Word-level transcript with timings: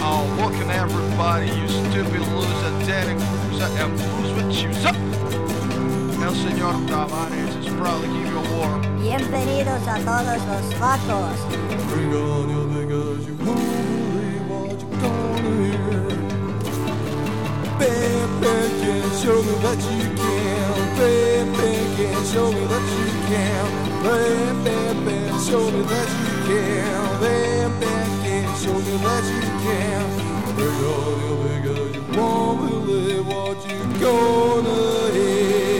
Oh, 0.00 0.24
looking 0.40 0.70
everybody, 0.70 1.46
you 1.46 1.68
stupid 1.68 2.22
loser, 2.34 2.72
Danny 2.84 3.14
Cruiser, 3.14 3.70
and 3.78 3.96
Bruce 3.96 4.32
with 4.34 4.52
shoes 4.52 4.84
up. 4.84 4.96
El 6.20 6.34
Señor 6.34 6.74
Tavares 6.88 7.54
is 7.60 7.68
proud 7.76 8.00
to 8.02 8.08
give 8.08 8.26
you 8.26 8.38
a 8.38 8.42
war. 8.56 8.80
Bienvenidos 9.00 9.86
a 9.86 9.98
todos 10.00 10.42
los 10.48 10.74
facos. 10.74 11.38
show 19.28 19.42
me 19.42 19.52
that 19.60 19.76
you 19.92 20.08
can. 20.16 20.68
Baby, 20.96 21.52
baby, 21.58 22.06
show 22.32 22.50
me 22.50 22.64
that 22.72 22.86
you 22.96 23.06
can. 23.28 23.64
Baby, 24.04 24.64
baby, 24.64 25.16
show 25.46 25.64
me 25.70 25.82
that 25.92 26.08
you 26.20 26.32
can. 26.48 27.00
Baby, 27.20 27.90
baby, 28.24 28.34
show 28.62 28.78
me 28.86 28.94
that 29.04 29.24
you 29.32 29.42
can. 29.64 30.04
Big 30.56 30.72
girl, 30.80 31.10
you 31.20 31.32
big 31.44 31.60
girl, 31.64 31.86
you 31.94 32.02
won't 32.16 32.58
believe 32.70 33.26
what 33.26 33.58
you're 33.68 33.88
gonna 34.00 35.12
hear. 35.12 35.77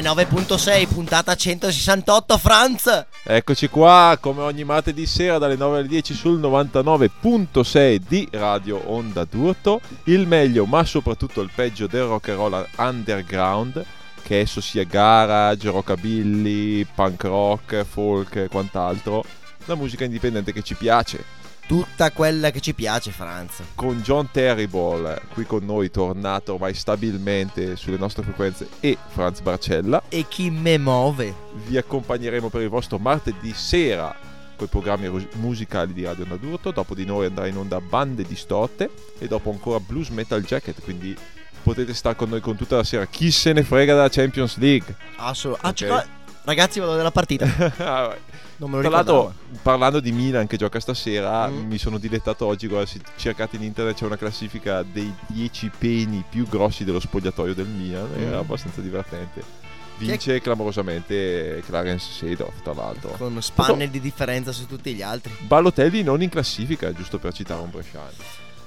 99.6, 0.00 0.88
puntata 0.88 1.34
168, 1.34 2.38
Franz! 2.38 3.06
Eccoci 3.22 3.68
qua, 3.68 4.16
come 4.20 4.42
ogni 4.42 4.64
martedì 4.64 5.06
sera 5.06 5.38
dalle 5.38 5.56
9 5.56 5.78
alle 5.78 5.86
10 5.86 6.14
sul 6.14 6.40
99.6 6.40 8.00
di 8.08 8.28
Radio 8.32 8.90
Onda 8.90 9.24
d'Urto. 9.24 9.80
Il 10.04 10.26
meglio, 10.26 10.66
ma 10.66 10.84
soprattutto 10.84 11.40
il 11.42 11.50
peggio 11.54 11.86
del 11.86 12.04
rock 12.04 12.30
and 12.30 12.38
roll 12.38 12.66
underground, 12.76 13.84
che 14.22 14.40
esso 14.40 14.60
sia 14.60 14.84
garage, 14.84 15.70
rockabilly, 15.70 16.84
punk 16.92 17.22
rock, 17.24 17.84
folk 17.84 18.34
e 18.36 18.48
quant'altro. 18.48 19.24
La 19.66 19.76
musica 19.76 20.04
indipendente 20.04 20.52
che 20.52 20.62
ci 20.62 20.74
piace. 20.74 21.43
Tutta 21.66 22.10
quella 22.10 22.50
che 22.50 22.60
ci 22.60 22.74
piace, 22.74 23.10
Franz. 23.10 23.62
Con 23.74 24.00
John 24.02 24.30
Terrible 24.30 25.22
qui 25.32 25.44
con 25.46 25.64
noi, 25.64 25.90
tornato 25.90 26.54
ormai 26.54 26.74
stabilmente 26.74 27.76
sulle 27.76 27.96
nostre 27.96 28.22
frequenze, 28.22 28.68
e 28.80 28.98
Franz 29.08 29.40
Barcella. 29.40 30.02
E 30.08 30.26
chi 30.28 30.50
me 30.50 30.76
muove? 30.76 31.34
Vi 31.66 31.76
accompagneremo 31.78 32.50
per 32.50 32.60
il 32.60 32.68
vostro 32.68 32.98
martedì 32.98 33.52
sera 33.54 34.14
con 34.56 34.66
i 34.66 34.70
programmi 34.70 35.28
musicali 35.34 35.92
di 35.94 36.04
Radio 36.04 36.26
Nadurto. 36.26 36.70
Dopo 36.70 36.94
di 36.94 37.06
noi 37.06 37.26
andrà 37.26 37.46
in 37.46 37.56
onda 37.56 37.80
Bande 37.80 38.24
Distotte 38.24 38.90
e 39.18 39.26
dopo 39.26 39.50
ancora 39.50 39.80
Blues 39.80 40.10
Metal 40.10 40.42
Jacket. 40.42 40.82
Quindi 40.82 41.16
potete 41.62 41.94
stare 41.94 42.14
con 42.14 42.28
noi 42.28 42.40
con 42.40 42.56
tutta 42.56 42.76
la 42.76 42.84
sera. 42.84 43.06
Chi 43.06 43.30
se 43.30 43.54
ne 43.54 43.62
frega 43.62 43.94
della 43.94 44.10
Champions 44.10 44.58
League? 44.58 44.94
Assolutamente. 45.16 45.86
Ok. 45.86 46.06
Ragazzi, 46.44 46.78
vado 46.80 46.96
della 46.96 47.10
partita. 47.10 47.46
Ah. 47.78 48.16
Non 48.56 48.70
me 48.70 48.76
lo 48.76 48.82
Tra 48.82 48.90
l'altro, 48.90 49.34
parlando 49.62 49.98
di 49.98 50.12
Milan 50.12 50.46
che 50.46 50.56
gioca 50.56 50.78
stasera, 50.78 51.48
Mm. 51.48 51.66
mi 51.66 51.76
sono 51.76 51.98
dilettato 51.98 52.46
oggi. 52.46 52.68
Guarda, 52.68 52.86
se 52.86 53.00
cercate 53.16 53.56
in 53.56 53.64
internet 53.64 53.96
c'è 53.96 54.04
una 54.04 54.16
classifica 54.16 54.84
dei 54.84 55.12
10 55.26 55.72
peni 55.76 56.22
più 56.28 56.46
grossi 56.46 56.84
dello 56.84 57.00
spogliatoio 57.00 57.52
del 57.52 57.66
Milan. 57.66 58.08
Era 58.16 58.36
Mm. 58.36 58.40
abbastanza 58.40 58.80
divertente. 58.80 59.42
Vince 59.98 60.40
clamorosamente 60.40 61.62
Clarence 61.66 62.12
Seedorf, 62.12 62.62
tra 62.62 62.74
l'altro. 62.74 63.10
Con 63.10 63.42
spanne 63.42 63.90
di 63.90 64.00
differenza 64.00 64.52
su 64.52 64.66
tutti 64.66 64.94
gli 64.94 65.02
altri. 65.02 65.32
Balotelli 65.40 66.02
non 66.04 66.22
in 66.22 66.28
classifica, 66.28 66.92
giusto 66.92 67.18
per 67.18 67.32
citare 67.32 67.60
un 67.60 67.70
bresciano. 67.70 68.10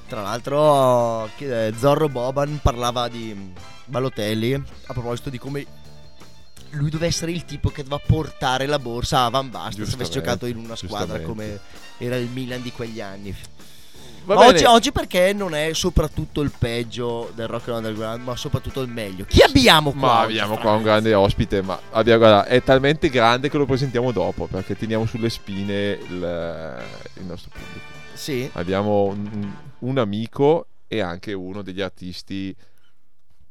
Tra 0.09 0.21
l'altro, 0.21 1.29
eh, 1.37 1.73
Zorro 1.77 2.07
Boban 2.09 2.59
parlava 2.61 3.07
di 3.07 3.53
Balotelli 3.85 4.53
a 4.53 4.93
proposito 4.93 5.29
di 5.29 5.37
come 5.37 5.65
lui 6.71 6.89
doveva 6.89 7.09
essere 7.09 7.31
il 7.31 7.45
tipo 7.45 7.69
che 7.69 7.83
doveva 7.83 8.01
portare 8.05 8.65
la 8.65 8.79
borsa 8.79 9.25
a 9.25 9.29
Van 9.29 9.49
Basten 9.49 9.85
se 9.85 9.95
avesse 9.95 10.11
giocato 10.11 10.45
in 10.45 10.57
una 10.57 10.75
squadra 10.75 11.21
come 11.21 11.59
era 11.97 12.15
il 12.17 12.29
Milan 12.29 12.61
di 12.61 12.71
quegli 12.71 13.01
anni. 13.01 13.35
Oggi, 14.29 14.65
oggi 14.65 14.91
perché 14.91 15.31
non 15.31 15.55
è 15.55 15.71
soprattutto 15.73 16.41
il 16.41 16.51
peggio 16.57 17.31
del 17.33 17.47
rock 17.47 17.69
and 17.69 17.77
underground, 17.77 18.23
ma 18.23 18.35
soprattutto 18.35 18.81
il 18.81 18.89
meglio. 18.89 19.23
Chi 19.23 19.41
abbiamo 19.41 19.91
qua? 19.91 19.99
Ma 19.99 20.19
oggi, 20.23 20.37
abbiamo 20.39 20.57
qua 20.57 20.73
un 20.73 20.83
grande 20.83 21.13
ospite, 21.13 21.61
ma 21.61 21.79
abbiamo- 21.91 22.19
guarda, 22.19 22.45
è 22.45 22.61
talmente 22.61 23.09
grande 23.09 23.49
che 23.49 23.57
lo 23.57 23.65
presentiamo 23.65 24.11
dopo, 24.11 24.47
perché 24.47 24.75
teniamo 24.75 25.05
sulle 25.05 25.29
spine 25.29 25.91
il, 25.91 26.85
il 27.13 27.23
nostro 27.23 27.51
pubblico. 27.51 27.85
Sì. 28.13 28.49
Abbiamo 28.53 29.03
un, 29.05 29.53
un 29.79 29.97
amico 29.97 30.67
e 30.87 30.99
anche 30.99 31.31
uno 31.31 31.61
degli 31.61 31.81
artisti 31.81 32.53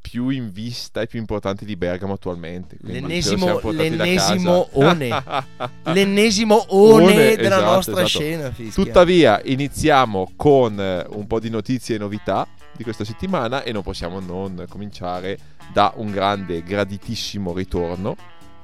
più 0.09 0.28
in 0.28 0.53
vista 0.53 1.00
e 1.00 1.09
più 1.09 1.19
importanti 1.19 1.65
di 1.65 1.75
Bergamo 1.75 2.12
attualmente. 2.12 2.77
quindi 2.78 3.00
L'ennesimo, 3.00 3.61
l'ennesimo 3.72 4.69
one. 4.75 5.25
L'ennesimo 5.83 6.65
one, 6.69 7.05
One, 7.05 7.37
della 7.37 7.56
esatto, 7.56 7.75
nostra 7.75 8.03
esatto. 8.03 8.06
scena. 8.06 8.50
Fischia. 8.53 8.84
Tuttavia, 8.84 9.41
iniziamo 9.45 10.33
con 10.37 10.78
eh, 10.78 11.05
un 11.09 11.27
po' 11.27 11.41
di 11.41 11.50
notizie 11.50 11.97
e 11.97 11.99
novità 11.99 12.47
di 12.77 12.84
questa 12.84 13.05
settimana 13.05 13.65
e 13.65 13.72
non 13.72 13.83
possiamo 13.83 14.21
non 14.21 14.65
cominciare 14.69 15.39
da 15.72 15.93
un 15.97 16.12
grande, 16.12 16.62
graditissimo 16.62 17.53
ritorno, 17.53 18.16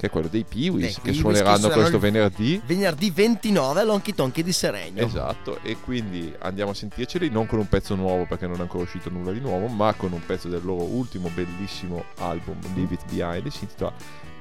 che 0.03 0.09
è 0.09 0.11
quello 0.11 0.27
dei 0.27 0.43
Peewees, 0.43 0.99
che 1.01 1.13
suoneranno 1.13 1.69
che 1.69 1.75
questo 1.75 2.01
venerdì. 2.01 2.61
Venerdì 2.67 3.13
29 3.13 3.83
all'Honky 3.83 4.13
Tonky 4.13 4.43
di 4.43 4.51
Seregno. 4.51 5.01
Esatto, 5.01 5.61
e 5.63 5.77
quindi 5.77 6.35
andiamo 6.41 6.73
a 6.73 6.75
sentirceli 6.75 7.31
non 7.31 7.47
con 7.47 7.61
un 7.61 7.69
pezzo 7.69 7.95
nuovo 7.95 8.27
perché 8.27 8.49
non 8.49 8.57
è 8.57 8.63
ancora 8.63 8.83
uscito 8.83 9.11
nulla 9.11 9.31
di 9.31 9.39
nuovo, 9.39 9.69
ma 9.69 9.95
con 9.95 10.11
un 10.13 10.21
pezzo 10.27 10.49
del 10.49 10.65
loro 10.65 10.83
ultimo 10.83 11.31
bellissimo 11.33 12.05
album, 12.19 12.57
Leave 12.75 12.95
It 12.95 13.05
Behind, 13.13 13.47
si 13.47 13.63
intitola 13.63 13.93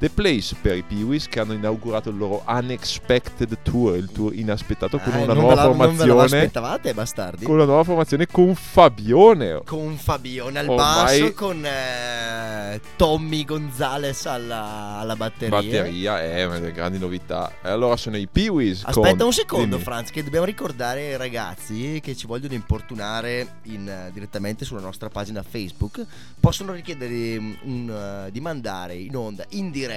The 0.02 0.10
Place 0.10 0.56
per 0.60 0.78
i 0.78 0.82
Peewees 0.82 1.28
che 1.28 1.40
hanno 1.40 1.54
inaugurato 1.54 2.10
il 2.10 2.18
loro 2.18 2.44
Unexpected 2.48 3.56
Tour, 3.62 3.96
il 3.98 4.10
tour 4.12 4.34
inaspettato 4.34 4.98
con 4.98 5.14
Ah, 5.14 5.18
una 5.22 5.34
nuova 5.34 5.54
la- 5.54 5.62
Non 5.66 5.78
ve 5.78 5.86
lo 5.86 6.14
formazione. 6.16 6.24
aspettavate, 6.24 6.94
bastardi? 6.96 7.46
Con 7.46 7.54
una 7.54 7.66
nuova 7.66 7.84
formazione 7.84 8.26
con 8.26 8.56
Fabione. 8.56 9.62
Con 9.64 9.96
Fabione 9.98 10.58
al 10.58 10.70
Ormai- 10.70 11.20
basso, 11.22 11.34
con 11.36 11.64
eh, 11.64 12.82
Tommy 12.96 13.46
Gonzales 13.46 14.26
alla, 14.26 14.98
alla 14.98 15.16
batteria. 15.16 15.62
Batteria 15.62 16.20
è 16.20 16.46
una 16.46 16.58
delle 16.58 16.72
grandi 16.72 16.98
novità. 16.98 17.52
E 17.62 17.70
allora 17.70 17.96
sono 17.96 18.18
i 18.18 18.26
Peewees. 18.28 18.82
Aspetta 18.84 19.18
con- 19.18 19.26
un 19.28 19.34
secondo, 19.34 19.66
dimmi. 19.76 19.84
Franz, 19.84 20.10
che 20.10 20.24
dobbiamo 20.24 20.48
ricordare 20.48 21.10
ai 21.12 21.18
ragazzi 21.18 22.00
che 22.02 22.16
ci 22.16 22.26
vogliono 22.26 22.56
importunare 22.56 23.58
in, 23.66 23.88
eh, 23.88 24.10
direttamente 24.12 24.66
sulla 24.66 24.82
nostra 24.82 25.10
pagina 25.10 25.44
Facebook. 25.48 26.04
Possono 26.40 26.72
richiedere 26.74 27.40
mm, 27.40 27.54
un, 27.66 28.24
eh, 28.26 28.32
di 28.32 28.40
mandare 28.42 28.96
in 28.96 29.16
onda 29.16 29.46
in 29.50 29.70
diretta 29.70 29.90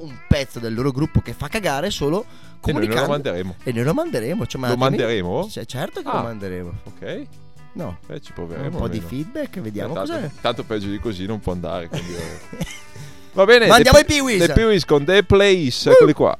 un 0.00 0.16
pezzo 0.28 0.58
del 0.58 0.74
loro 0.74 0.90
gruppo 0.90 1.20
che 1.20 1.32
fa 1.32 1.48
cagare 1.48 1.90
solo 1.90 2.22
E 2.22 2.24
noi 2.24 2.60
comunicando. 2.60 3.00
lo 3.02 3.08
manderemo. 3.08 3.54
E 3.64 3.72
noi 3.72 3.84
lo 3.84 3.94
manderemo. 3.94 4.46
Cioè, 4.46 4.68
Lo 4.68 4.76
manderemo? 4.76 5.48
Cioè, 5.48 5.64
certo 5.64 6.02
che 6.02 6.08
Ah. 6.08 6.16
lo 6.16 6.22
manderemo. 6.22 6.72
Ok, 6.84 7.26
No. 7.72 7.98
eh, 8.08 8.20
ci 8.20 8.30
Un 8.30 8.34
proveremo. 8.34 8.78
po' 8.78 8.88
di 8.88 8.98
almeno. 8.98 9.08
feedback, 9.08 9.60
vediamo 9.60 9.92
Eh, 9.92 9.96
tanto, 9.96 10.12
cos'è. 10.12 10.30
tanto 10.40 10.64
peggio 10.64 10.88
di 10.88 10.98
così 10.98 11.26
non 11.26 11.40
può 11.40 11.52
andare. 11.52 11.88
quindi, 11.88 12.14
eh. 12.14 12.66
Va 13.34 13.44
bene. 13.44 13.66
Ma 13.68 13.76
andiamo 13.76 13.98
ai 13.98 14.04
Peewees. 14.04 14.46
The 14.46 14.52
Peewees 14.52 14.84
con 14.84 15.04
The 15.04 15.22
Place. 15.22 15.90
Eccoli 15.90 16.12
qua. 16.12 16.36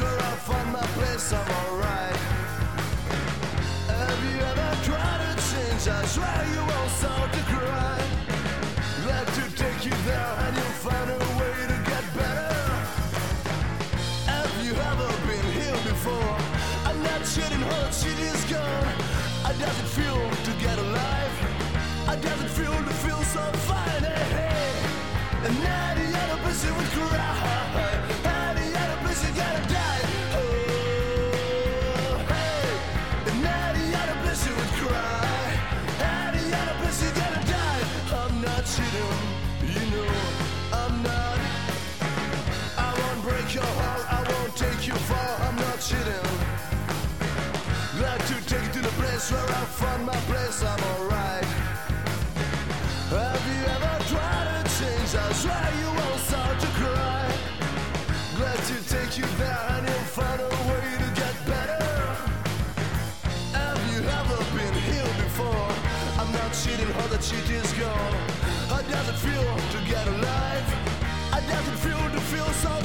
Where 0.00 0.18
I 0.18 0.34
find 0.44 0.72
my 0.72 0.80
place, 0.94 1.32
I'm 1.32 1.38
alright. 1.38 1.73
Israel, 6.16 6.73
cheating 66.62 66.86
her 66.86 67.08
that 67.08 67.24
she 67.24 67.34
is 67.52 67.72
gone 67.72 68.14
How 68.70 68.80
does 68.82 69.08
it 69.08 69.18
feel 69.26 69.42
to 69.74 69.78
get 69.90 70.06
alive? 70.06 70.66
How 71.32 71.40
does 71.40 71.66
it 71.66 71.78
feel 71.82 71.98
to 71.98 72.20
feel 72.30 72.46
so 72.62 72.83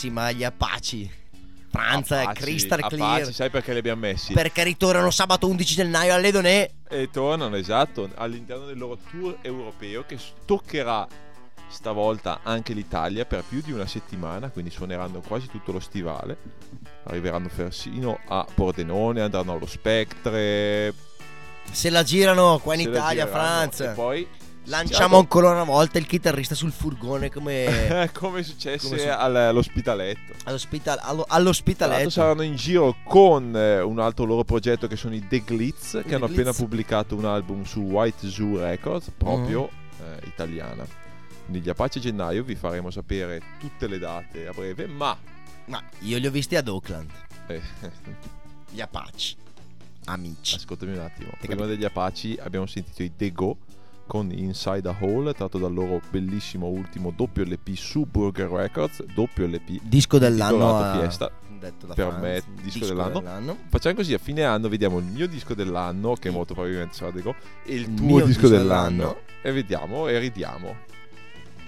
Bombissima 0.00 0.32
gli 0.32 0.44
Apache. 0.44 1.10
Franza, 1.70 2.22
Apache, 2.22 2.40
crystal 2.40 2.78
Apache, 2.78 2.96
clear. 2.96 3.32
sai 3.32 3.50
perché 3.50 3.72
li 3.72 3.78
abbiamo 3.78 4.00
messi? 4.00 4.32
Perché 4.32 4.64
ritornano 4.64 5.10
sabato 5.10 5.46
11 5.46 5.74
gennaio 5.74 6.14
alle 6.14 6.30
Donè. 6.30 6.70
E 6.88 7.10
tornano, 7.10 7.54
esatto, 7.56 8.08
all'interno 8.16 8.66
del 8.66 8.78
loro 8.78 8.98
tour 9.10 9.38
europeo 9.42 10.04
che 10.04 10.18
toccherà 10.46 11.06
stavolta 11.68 12.40
anche 12.42 12.72
l'Italia 12.72 13.24
per 13.24 13.44
più 13.48 13.60
di 13.60 13.70
una 13.70 13.86
settimana, 13.86 14.48
quindi 14.48 14.70
suoneranno 14.70 15.20
quasi 15.20 15.46
tutto 15.48 15.70
lo 15.70 15.80
stivale. 15.80 16.36
Arriveranno 17.04 17.48
persino 17.54 18.18
a 18.26 18.44
Pordenone, 18.52 19.20
andranno 19.20 19.52
allo 19.52 19.66
Spectre. 19.66 20.92
Se 21.70 21.90
la 21.90 22.02
girano 22.02 22.58
qua 22.58 22.74
in 22.74 22.80
se 22.80 22.88
Italia. 22.88 23.26
Franza. 23.28 23.92
E 23.92 23.94
poi 23.94 24.26
Lanciamo 24.64 25.16
ancora 25.16 25.50
una 25.50 25.64
volta 25.64 25.98
il 25.98 26.06
chitarrista 26.06 26.54
sul 26.54 26.70
furgone 26.70 27.30
come 27.30 28.10
come 28.14 28.42
successe 28.42 28.86
Come 28.88 29.00
su- 29.00 29.08
al- 29.08 29.34
all'ospitaletto. 29.34 30.34
all'ospital- 30.44 30.98
allo- 31.00 31.24
all'ospitaletto. 31.26 32.10
saranno 32.10 32.42
in 32.42 32.54
giro 32.56 32.96
con 33.02 33.56
eh, 33.56 33.80
un 33.80 33.98
altro 33.98 34.24
loro 34.26 34.44
progetto 34.44 34.86
che 34.86 34.96
sono 34.96 35.14
i 35.14 35.26
The 35.26 35.42
Glitz, 35.44 35.92
che 36.02 36.02
The 36.08 36.14
hanno 36.14 36.26
appena 36.26 36.42
Glitz. 36.50 36.56
pubblicato 36.58 37.16
un 37.16 37.24
album 37.24 37.64
su 37.64 37.80
White 37.80 38.28
Zoo 38.28 38.58
Records, 38.60 39.10
proprio 39.16 39.70
Mm. 39.72 40.12
eh, 40.12 40.20
italiana. 40.26 40.86
Quindi 41.46 41.62
gli 41.66 41.68
Apache 41.70 41.98
gennaio 41.98 42.44
vi 42.44 42.54
faremo 42.54 42.90
sapere 42.90 43.40
tutte 43.58 43.86
le 43.88 43.98
date 43.98 44.46
a 44.46 44.52
breve, 44.52 44.86
ma 44.86 45.16
Ma 45.64 45.82
io 46.00 46.18
li 46.18 46.26
ho 46.26 46.30
visti 46.30 46.54
ad 46.54 46.68
Oakland, 46.68 47.10
eh, 47.48 47.60
gli 48.70 48.80
Apache. 48.80 49.34
Amici. 50.04 50.56
ascoltami 50.56 50.92
un 50.92 51.00
attimo. 51.00 51.30
Prima 51.40 51.66
degli 51.66 51.84
Apache 51.84 52.36
abbiamo 52.40 52.66
sentito 52.66 53.02
i 53.02 53.12
The 53.16 53.32
Go 53.32 53.56
con 54.10 54.32
Inside 54.32 54.88
a 54.88 54.96
Hole, 54.98 55.32
tratto 55.34 55.56
dal 55.56 55.72
loro 55.72 56.00
bellissimo 56.10 56.66
ultimo 56.66 57.12
doppio 57.14 57.44
LP 57.44 57.74
su 57.76 58.06
Burger 58.10 58.48
Records, 58.50 59.04
doppio 59.04 59.46
LP 59.46 59.78
Disco 59.84 60.18
dell'anno 60.18 60.78
a... 60.78 60.98
Fiesta. 60.98 61.30
detto 61.60 61.86
da 61.86 61.94
Per 61.94 62.08
Franz. 62.08 62.20
me, 62.20 62.42
disco 62.60 62.86
dell'anno. 62.86 63.56
Facciamo 63.68 63.94
così, 63.94 64.12
a 64.12 64.18
fine 64.18 64.42
anno 64.42 64.68
vediamo 64.68 64.98
il 64.98 65.04
mio 65.04 65.28
disco 65.28 65.54
dell'anno, 65.54 66.14
che 66.14 66.28
molto 66.30 66.54
probabilmente 66.54 66.94
sarà 66.94 67.12
Go, 67.20 67.36
e 67.64 67.74
il 67.76 67.82
Il 67.82 67.94
tuo 67.94 68.16
disco 68.16 68.26
disco 68.26 68.48
dell'anno. 68.48 68.96
dell'anno. 68.96 69.16
E 69.42 69.52
vediamo 69.52 70.08
e 70.08 70.18
ridiamo. 70.18 70.76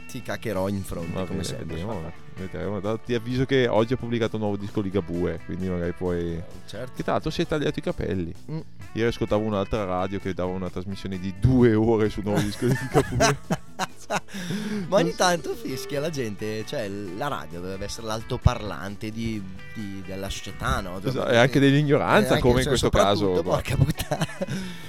Ti 0.09 0.21
caccherò 0.21 0.67
in 0.69 0.83
fronte 0.83 1.13
Va 1.13 1.21
come 1.21 1.43
bene, 1.43 1.45
sempre. 1.45 1.67
vediamo, 1.67 2.13
vedremo. 2.37 2.81
Ti 2.99 3.15
avviso 3.15 3.45
che 3.45 3.67
oggi 3.69 3.93
ha 3.93 3.97
pubblicato 3.97 4.37
un 4.37 4.43
nuovo 4.43 4.57
disco 4.57 4.81
Ligabue, 4.81 5.41
quindi 5.45 5.69
magari 5.69 5.93
puoi... 5.93 6.41
Certo. 6.67 6.93
Che 6.95 7.03
tra 7.03 7.13
l'altro 7.13 7.31
si 7.31 7.43
è 7.43 7.47
tagliato 7.47 7.79
i 7.79 7.83
capelli. 7.83 8.35
Mm. 8.51 8.61
Ieri 8.93 9.09
ascoltavo 9.09 9.43
un'altra 9.43 9.85
radio 9.85 10.19
che 10.19 10.35
dava 10.35 10.51
una 10.51 10.71
trasmissione 10.71 11.19
di 11.19 11.35
due 11.39 11.75
ore 11.75 12.09
sul 12.09 12.25
nuovo 12.25 12.41
disco 12.41 12.67
di 12.67 12.75
Ligabue. 12.81 13.39
Ma 14.89 14.97
ogni 14.99 15.15
tanto 15.15 15.55
fischia 15.55 16.01
la 16.01 16.11
gente, 16.11 16.65
cioè 16.67 16.89
la 16.89 17.29
radio 17.29 17.61
dovrebbe 17.61 17.85
essere 17.87 18.07
l'altoparlante 18.07 19.11
di, 19.11 19.43
di- 19.75 20.03
della 20.07 20.29
società, 20.29 20.81
no? 20.81 21.01
Esatto, 21.03 21.29
e 21.29 21.37
anche 21.37 21.59
dell'ignoranza, 21.61 22.31
Eh, 22.31 22.35
anche- 22.37 22.41
come 22.49 22.61
in 22.63 22.67
questo 22.69 22.91
caso. 22.91 23.41
Porca 23.43 23.77
puttana. 23.77 24.27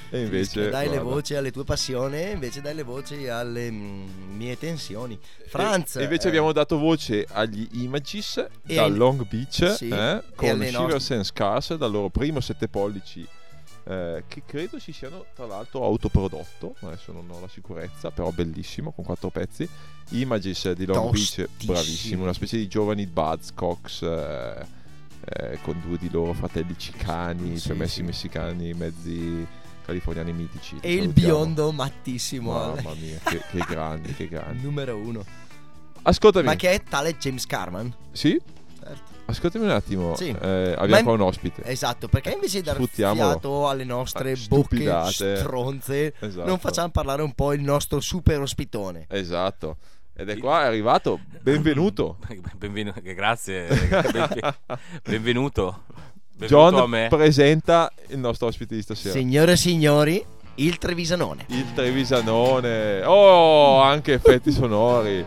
E 0.10 0.20
invece, 0.22 0.44
Fischia, 0.44 0.70
dai 0.70 0.86
le 0.90 0.96
guarda. 0.98 1.10
voci 1.12 1.36
alle 1.36 1.52
tue 1.52 1.64
passioni, 1.64 2.18
e 2.18 2.30
invece 2.32 2.62
dai 2.62 2.76
le 2.76 2.84
voci 2.84 3.28
alle 3.28 3.72
mm, 3.72 4.36
mie 4.36 4.58
tensioni. 4.58 5.18
Franz. 5.48 5.96
E, 5.96 6.04
invece 6.04 6.26
eh, 6.26 6.30
abbiamo 6.30 6.52
dato 6.52 6.78
voce 6.78 7.26
agli 7.32 7.68
Images 7.74 8.38
E 8.66 8.76
da 8.76 8.84
ai- 8.84 8.96
Long 8.96 9.26
Beach 9.28 9.74
sì, 9.76 9.88
eh, 9.90 10.22
con 10.36 10.50
Shivers 10.50 10.72
nostre- 10.74 11.16
and 11.16 11.24
Scars 11.26 11.74
dal 11.76 11.92
loro 11.92 12.10
primo 12.10 12.40
7 12.42 12.68
pollici 12.68 13.26
eh, 13.86 14.24
che 14.28 14.44
credo 14.46 14.80
si 14.80 14.94
siano 14.94 15.26
tra 15.36 15.46
l'altro 15.46 15.84
autoprodotto 15.84 16.76
adesso 16.82 17.12
non 17.12 17.30
ho 17.30 17.40
la 17.40 17.48
sicurezza 17.50 18.12
però 18.12 18.30
bellissimo 18.32 18.92
con 18.92 19.04
quattro 19.04 19.30
pezzi 19.30 19.68
Images 20.12 20.72
di 20.72 20.86
Long 20.86 21.12
Beach 21.12 21.48
bravissimo 21.64 22.24
una 22.24 22.34
specie 22.34 22.58
di 22.58 22.68
giovani 22.68 23.06
Buzzcocks 23.08 24.02
eh, 24.04 24.66
eh, 25.26 25.60
con 25.62 25.82
due 25.86 25.98
di 25.98 26.10
loro 26.10 26.34
fratelli 26.34 26.76
cicani 26.78 27.58
Sì, 27.58 27.68
cioè 27.68 27.76
messi 27.78 27.96
sì. 27.96 28.04
messicani 28.04 28.74
mezzi 28.74 29.46
californiani 29.86 30.32
mitici 30.34 30.78
E 30.82 30.94
il 30.94 31.00
Salutiamo. 31.02 31.34
biondo 31.36 31.72
mattissimo. 31.74 32.52
mamma 32.54 32.94
mia 32.94 33.20
che, 33.24 33.42
che 33.52 33.66
grandi 33.68 34.14
che 34.14 34.28
grandi 34.30 34.62
Numero 34.64 34.96
uno. 34.98 35.24
ascoltami 36.04 36.46
Ma 36.46 36.56
che 36.56 36.72
è 36.72 36.84
tale 36.84 37.18
James 37.18 37.46
Carman? 37.46 37.94
sì. 38.12 38.40
Ascoltami 39.26 39.66
un 39.66 39.72
attimo, 39.72 40.16
Sì. 40.16 40.28
eh, 40.30 40.74
abbiamo 40.78 40.98
in- 40.98 41.04
qua 41.04 41.14
un 41.14 41.22
ospite. 41.22 41.64
Esatto, 41.66 42.08
perché 42.08 42.32
invece 42.32 42.58
di 42.60 42.64
dar 42.66 42.76
Sfruttiamolo. 42.76 43.30
fiato 43.30 43.70
alle 43.70 43.84
nostre 43.86 44.32
Ah, 44.34 44.36
bocche 44.48 44.66
stupidate. 44.76 45.36
stronze, 45.38 46.14
Esatto. 46.20 46.48
non 46.48 46.60
facciamo 46.60 46.90
parlare 46.90 47.22
un 47.24 47.32
po' 47.34 47.54
il 47.54 47.62
nostro 47.62 48.00
super 48.00 48.40
ospitone. 48.42 49.06
Esatto. 49.10 49.78
Ed 50.16 50.30
è 50.30 50.38
qua, 50.38 50.64
è 50.64 50.66
arrivato. 50.66 51.20
Benvenuto. 51.42 52.18
Benvenu- 52.58 53.02
grazie, 53.02 53.66
benve- 53.68 54.56
benvenuto. 55.04 55.84
Benvenuto 56.36 56.46
John 56.46 56.76
a 56.76 56.88
me. 56.88 57.08
presenta 57.10 57.92
il 58.10 58.20
nostro 58.20 58.48
ospite 58.48 58.76
di 58.76 58.82
stasera. 58.82 59.14
Signore 59.14 59.54
e 59.54 59.58
signori, 59.58 60.24
il 60.56 60.78
Trevisanone. 60.78 61.46
Il 61.48 61.74
Trevisanone. 61.74 63.04
Oh, 63.06 63.80
anche 63.82 64.14
effetti 64.14 64.52
sonori. 64.52 65.26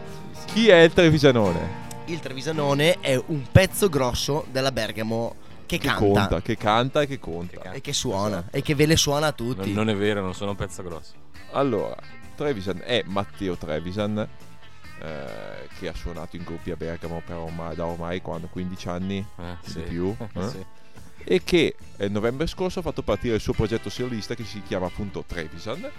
Chi 0.52 0.68
è 0.68 0.76
il 0.82 0.92
Trevisanone? 0.92 1.84
Il 2.06 2.20
Trevisanone 2.20 3.00
è 3.00 3.20
un 3.26 3.44
pezzo 3.50 3.88
grosso 3.88 4.46
della 4.52 4.70
Bergamo 4.70 5.34
che, 5.66 5.78
Che 5.78 5.88
canta 5.88 5.98
conta, 6.04 6.40
che 6.42 6.56
canta 6.56 7.02
e 7.02 7.06
che 7.08 7.18
conta. 7.18 7.50
Che 7.56 7.58
canta. 7.58 7.76
e 7.76 7.80
che 7.80 7.92
suona 7.92 8.44
e 8.52 8.62
che 8.62 8.74
ve 8.76 8.86
le 8.86 8.96
suona 8.96 9.26
a 9.28 9.34
Non, 9.36 9.54
tutti. 9.54 9.72
non 9.72 9.88
è 9.88 9.96
vero, 9.96 10.20
non 10.22 10.32
sono 10.34 10.50
un 10.50 10.56
pezzo 10.56 10.82
grosso. 10.84 11.14
Allora, 11.52 11.96
Trevisan 12.36 12.80
è 12.84 13.02
Matteo 13.06 13.56
Trevisan, 13.56 14.18
eh, 14.18 15.68
che 15.78 15.88
ha 15.88 15.94
suonato 15.94 16.36
in 16.36 16.44
gruppi 16.44 16.70
a 16.70 16.76
Bergamo 16.76 17.20
per 17.26 17.36
ormai, 17.36 17.74
da 17.74 17.86
ormai 17.86 18.20
quando, 18.22 18.46
15 18.46 18.88
anni 18.88 19.26
Eh, 19.38 19.56
di 19.64 19.70
sì. 19.70 19.80
più. 19.80 20.14
eh? 20.34 20.48
Sì. 20.48 20.64
e 21.24 21.42
che 21.42 21.74
eh, 21.96 22.08
novembre 22.08 22.46
scorso 22.46 22.78
ha 22.78 22.82
fatto 22.82 23.02
partire 23.02 23.34
il 23.34 23.40
suo 23.40 23.52
progetto 23.52 23.90
solista 23.90 24.36
che 24.36 24.44
si 24.44 24.62
chiama 24.62 24.86
appunto 24.86 25.24
Trevisan, 25.26 25.90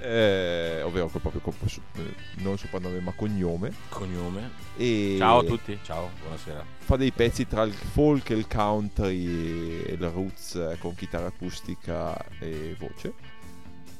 eh, 0.00 0.82
ovvero 0.82 1.08
col 1.08 1.20
proprio 1.20 1.68
su- 1.68 1.80
eh, 1.96 2.14
non 2.36 2.58
soprannome 2.58 3.00
ma 3.00 3.12
cognome. 3.12 3.72
Cognome. 3.88 4.50
E 4.76 5.16
Ciao 5.18 5.38
a 5.40 5.44
tutti, 5.44 5.78
ciao, 5.82 6.10
buonasera. 6.20 6.64
Fa 6.78 6.96
dei 6.96 7.12
pezzi 7.12 7.46
tra 7.46 7.62
il 7.62 7.72
folk 7.72 8.30
il 8.30 8.46
country 8.46 9.84
e 9.86 9.92
il 9.92 10.08
roots 10.10 10.54
eh, 10.54 10.76
con 10.78 10.94
chitarra 10.94 11.26
acustica 11.26 12.16
e 12.38 12.74
voce. 12.78 13.38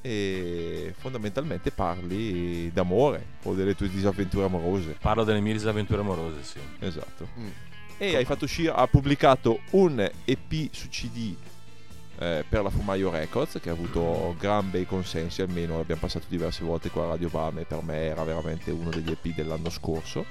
E 0.02 0.94
fondamentalmente 0.98 1.70
parli 1.70 2.72
d'amore 2.72 3.26
o 3.42 3.54
delle 3.54 3.74
tue 3.74 3.88
disavventure 3.90 4.46
amorose. 4.46 4.96
Parlo 4.98 5.24
delle 5.24 5.40
mie 5.40 5.52
disavventure 5.52 6.00
amorose, 6.00 6.42
sì. 6.42 6.58
Esatto. 6.78 7.28
Mm. 7.38 7.48
E 7.98 8.16
hai 8.16 8.24
fatto 8.24 8.44
uscire, 8.46 8.72
ha 8.72 8.86
pubblicato 8.86 9.60
un 9.72 10.00
EP 10.24 10.68
su 10.72 10.88
CD 10.88 11.34
eh, 12.20 12.44
per 12.46 12.62
la 12.62 12.68
Fumaio 12.68 13.10
Records 13.10 13.58
che 13.62 13.70
ha 13.70 13.72
avuto 13.72 14.36
gran 14.38 14.70
bei 14.70 14.84
consensi, 14.84 15.40
almeno 15.40 15.78
l'abbiamo 15.78 16.02
passato 16.02 16.26
diverse 16.28 16.62
volte 16.64 16.90
qua 16.90 17.04
a 17.04 17.08
Radio 17.08 17.30
Bam 17.30 17.58
e 17.58 17.64
per 17.64 17.82
me 17.82 17.96
era 17.96 18.22
veramente 18.24 18.70
uno 18.70 18.90
degli 18.90 19.10
EP 19.10 19.34
dell'anno 19.34 19.70
scorso. 19.70 20.26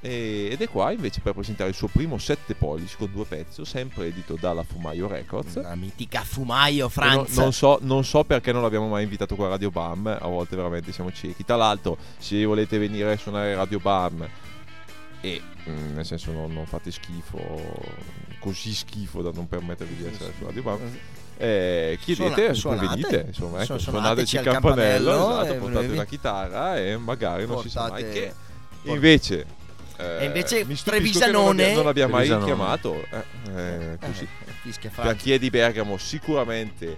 E- 0.00 0.48
ed 0.52 0.60
è 0.60 0.68
qua 0.68 0.92
invece 0.92 1.20
per 1.20 1.32
presentare 1.32 1.70
il 1.70 1.74
suo 1.74 1.88
primo 1.88 2.18
7 2.18 2.54
pollici 2.54 2.94
con 2.96 3.10
due 3.12 3.24
pezzi, 3.24 3.64
sempre 3.64 4.06
edito 4.06 4.36
dalla 4.38 4.62
Fumaio 4.62 5.08
Records. 5.08 5.60
La 5.60 5.74
mitica 5.74 6.20
Fumaio, 6.20 6.88
Franz. 6.88 7.34
No- 7.34 7.42
non, 7.42 7.52
so, 7.52 7.78
non 7.82 8.04
so 8.04 8.22
perché 8.22 8.52
non 8.52 8.62
l'abbiamo 8.62 8.86
mai 8.86 9.02
invitato 9.02 9.34
qua 9.34 9.46
a 9.46 9.50
Radio 9.50 9.72
Bam, 9.72 10.06
a 10.06 10.28
volte 10.28 10.54
veramente 10.54 10.92
siamo 10.92 11.10
ciechi. 11.10 11.44
Tra 11.44 11.56
l'altro, 11.56 11.96
se 12.18 12.44
volete 12.44 12.78
venire 12.78 13.10
a 13.10 13.16
suonare 13.16 13.56
Radio 13.56 13.80
Bam 13.80 14.28
e 15.24 15.40
mm, 15.70 15.94
nel 15.94 16.04
senso 16.04 16.32
non, 16.32 16.52
non 16.52 16.66
fate 16.66 16.90
schifo, 16.90 17.38
così 18.38 18.74
schifo 18.74 19.22
da 19.22 19.30
non 19.32 19.48
permettervi 19.48 19.96
di 19.96 20.04
essere 20.06 20.32
su 20.38 20.44
Radio 20.44 20.62
Bam, 20.62 20.78
eh, 21.38 21.98
chiedete, 22.00 22.52
Suona- 22.54 22.86
venite, 22.86 23.24
insomma, 23.28 23.62
ecco, 23.62 23.78
Su- 23.78 23.90
suonateci 23.90 23.90
suonateci 23.90 24.36
il 24.36 24.42
campanello, 24.42 25.10
campanello 25.10 25.40
esatto, 25.42 25.54
e 25.54 25.58
portate 25.58 25.94
la 25.94 26.04
chitarra 26.04 26.78
e 26.78 26.96
magari 26.98 27.46
non 27.46 27.60
si 27.62 27.70
sa 27.70 27.88
mai 27.88 28.02
Portate- 28.02 28.12
che 28.82 28.90
invece... 28.90 29.46
eh, 29.96 30.18
E 30.20 30.24
invece 30.26 30.66
Trevisanone- 30.84 31.68
che 31.68 31.74
non 31.74 31.86
abbia, 31.86 32.06
non 32.06 32.12
mai 32.16 32.26
chiamato 32.28 33.02
eh, 33.10 33.24
eh, 33.56 33.98
così. 34.00 34.24
Eh, 34.24 34.52
fischia 34.62 34.90
Per 34.90 35.04
Franz. 35.04 35.22
chi 35.22 35.32
è 35.32 35.38
di 35.38 35.48
Bergamo 35.50 35.96
sicuramente 35.96 36.94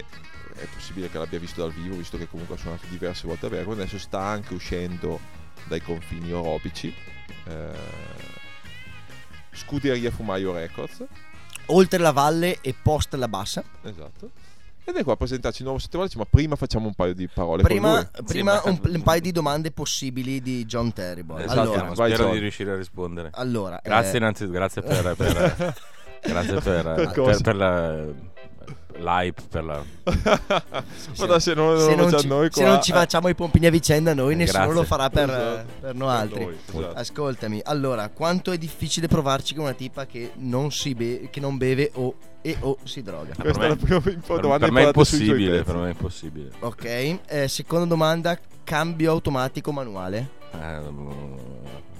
è 0.55 0.67
possibile 0.75 1.09
che 1.11 1.19
l'abbia 1.19 1.39
visto 1.39 1.61
dal 1.61 1.73
vivo, 1.73 1.95
visto 1.97 2.19
che 2.19 2.27
comunque 2.29 2.57
ha 2.57 2.59
suonato 2.59 2.87
diverse 2.89 3.27
volte 3.29 3.47
a 3.47 3.49
Bergamo, 3.51 3.73
adesso 3.73 3.99
sta 3.99 4.21
anche 4.21 4.53
uscendo 4.55 5.21
dai 5.69 5.81
confini 5.81 6.33
orobici. 6.33 6.93
Eh, 7.49 8.05
Scuderia 9.53 10.11
Fumaio 10.11 10.53
Records, 10.53 11.05
Oltre 11.67 11.99
la 11.99 12.13
valle 12.13 12.59
e 12.61 12.75
post 12.81 13.15
la 13.15 13.29
bassa. 13.29 13.63
esatto. 13.83 14.31
Ed 14.85 14.95
è 14.95 15.03
qua 15.03 15.15
a 15.15 15.17
presentarci 15.17 15.59
il 15.59 15.65
nuovo 15.65 15.81
settimana, 15.81 16.09
ma 16.15 16.25
prima 16.31 16.55
facciamo 16.55 16.87
un 16.87 16.95
paio 16.95 17.13
di 17.13 17.27
parole 17.27 17.65
Prima, 17.65 17.89
con 17.89 18.09
lui. 18.15 18.25
prima 18.25 18.61
Sì, 18.61 18.69
ma- 18.69 18.71
un, 18.71 18.95
un 18.95 19.03
paio 19.03 19.21
di 19.21 19.33
domande 19.33 19.73
possibili 19.73 20.41
di 20.41 20.65
John 20.65 20.93
Terrible. 20.93 21.43
Esatto, 21.43 21.61
allora, 21.61 21.83
vai, 21.93 21.95
spero 22.13 22.25
John. 22.25 22.33
di 22.35 22.39
riuscire 22.39 22.71
a 22.71 22.77
rispondere. 22.77 23.31
allora, 23.33 23.81
Grazie 23.83 24.13
eh, 24.13 24.17
innanzitutto, 24.19 24.53
grazie 24.57 24.83
per, 24.83 25.15
per- 25.17 25.75
grazie 26.23 26.61
per, 26.61 27.11
Per 27.13 27.41
per 27.43 27.57
la 27.57 28.05
l'hype, 28.99 29.43
per 29.51 29.65
la... 29.65 29.83
Ma 31.19 31.27
da 31.27 31.39
se 31.39 31.55
non, 31.55 31.79
se, 31.79 31.91
lo 31.91 31.97
non 31.97 32.11
facciamo 32.11 32.19
ci, 32.21 32.27
noi 32.29 32.49
se 32.51 32.61
qua, 32.63 32.71
non 32.71 32.83
ci 32.83 32.93
facciamo 32.93 33.29
i 33.29 33.35
pompini 33.35 33.67
a 33.67 33.71
vicenda, 33.71 34.15
noi 34.15 34.33
Eh, 34.33 34.37
nessuno 34.37 34.59
grazie. 34.65 34.81
lo 34.81 34.85
farà 34.85 35.11
per, 35.11 35.29
Esatto. 35.31 35.67
per 35.81 35.95
noi 35.95 36.09
altri. 36.11 36.45
noi, 36.45 36.57
esatto. 36.67 36.95
Ascoltami, 36.95 37.61
allora, 37.65 38.09
quanto 38.09 38.53
è 38.53 38.59
difficile 38.59 39.07
provarci 39.07 39.55
con 39.55 39.65
una 39.65 39.75
tipa 39.75 40.07
che 40.07 40.33
non, 40.37 40.71
si 40.73 40.95
be- 40.95 41.29
che 41.31 41.41
non 41.41 41.57
beve 41.59 41.91
o, 41.95 42.15
e 42.43 42.57
o 42.61 42.79
si 42.85 43.03
droga? 43.03 43.35
per 43.35 43.53
Questa 43.53 43.65
è 43.65 43.69
me- 43.69 43.77
la 43.89 44.01
prima 44.01 44.41
domanda 44.41 44.59
per 44.59 44.73
me 44.73 44.83
è 44.83 44.87
impossibile, 44.87 45.63
per 45.63 45.75
me 45.77 45.87
è 45.87 45.91
impossibile. 45.91 46.51
Ok, 46.61 47.19
eh, 47.27 47.49
seconda 47.49 47.85
domanda, 47.87 48.39
cambio 48.65 49.11
automatico 49.11 49.73
manuale? 49.73 50.31
Eh, 50.53 50.81
mm, 50.91 51.37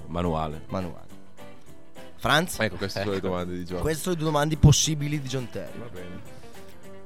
manuale. 0.07 0.63
Manuale. 0.69 1.05
Franz? 2.19 2.59
Ecco, 2.59 2.77
queste 2.77 3.01
sono 3.01 3.13
le 3.13 3.21
domande 3.21 3.53
di 3.59 3.65
John. 3.65 3.81
Queste 3.81 4.03
sono 4.03 4.15
le 4.15 4.21
due 4.23 4.31
domande 4.33 4.57
possibili 4.57 5.21
di 5.21 5.29
John 5.29 5.49
Terry. 5.51 5.79
Va 5.79 5.87
bene. 5.93 6.35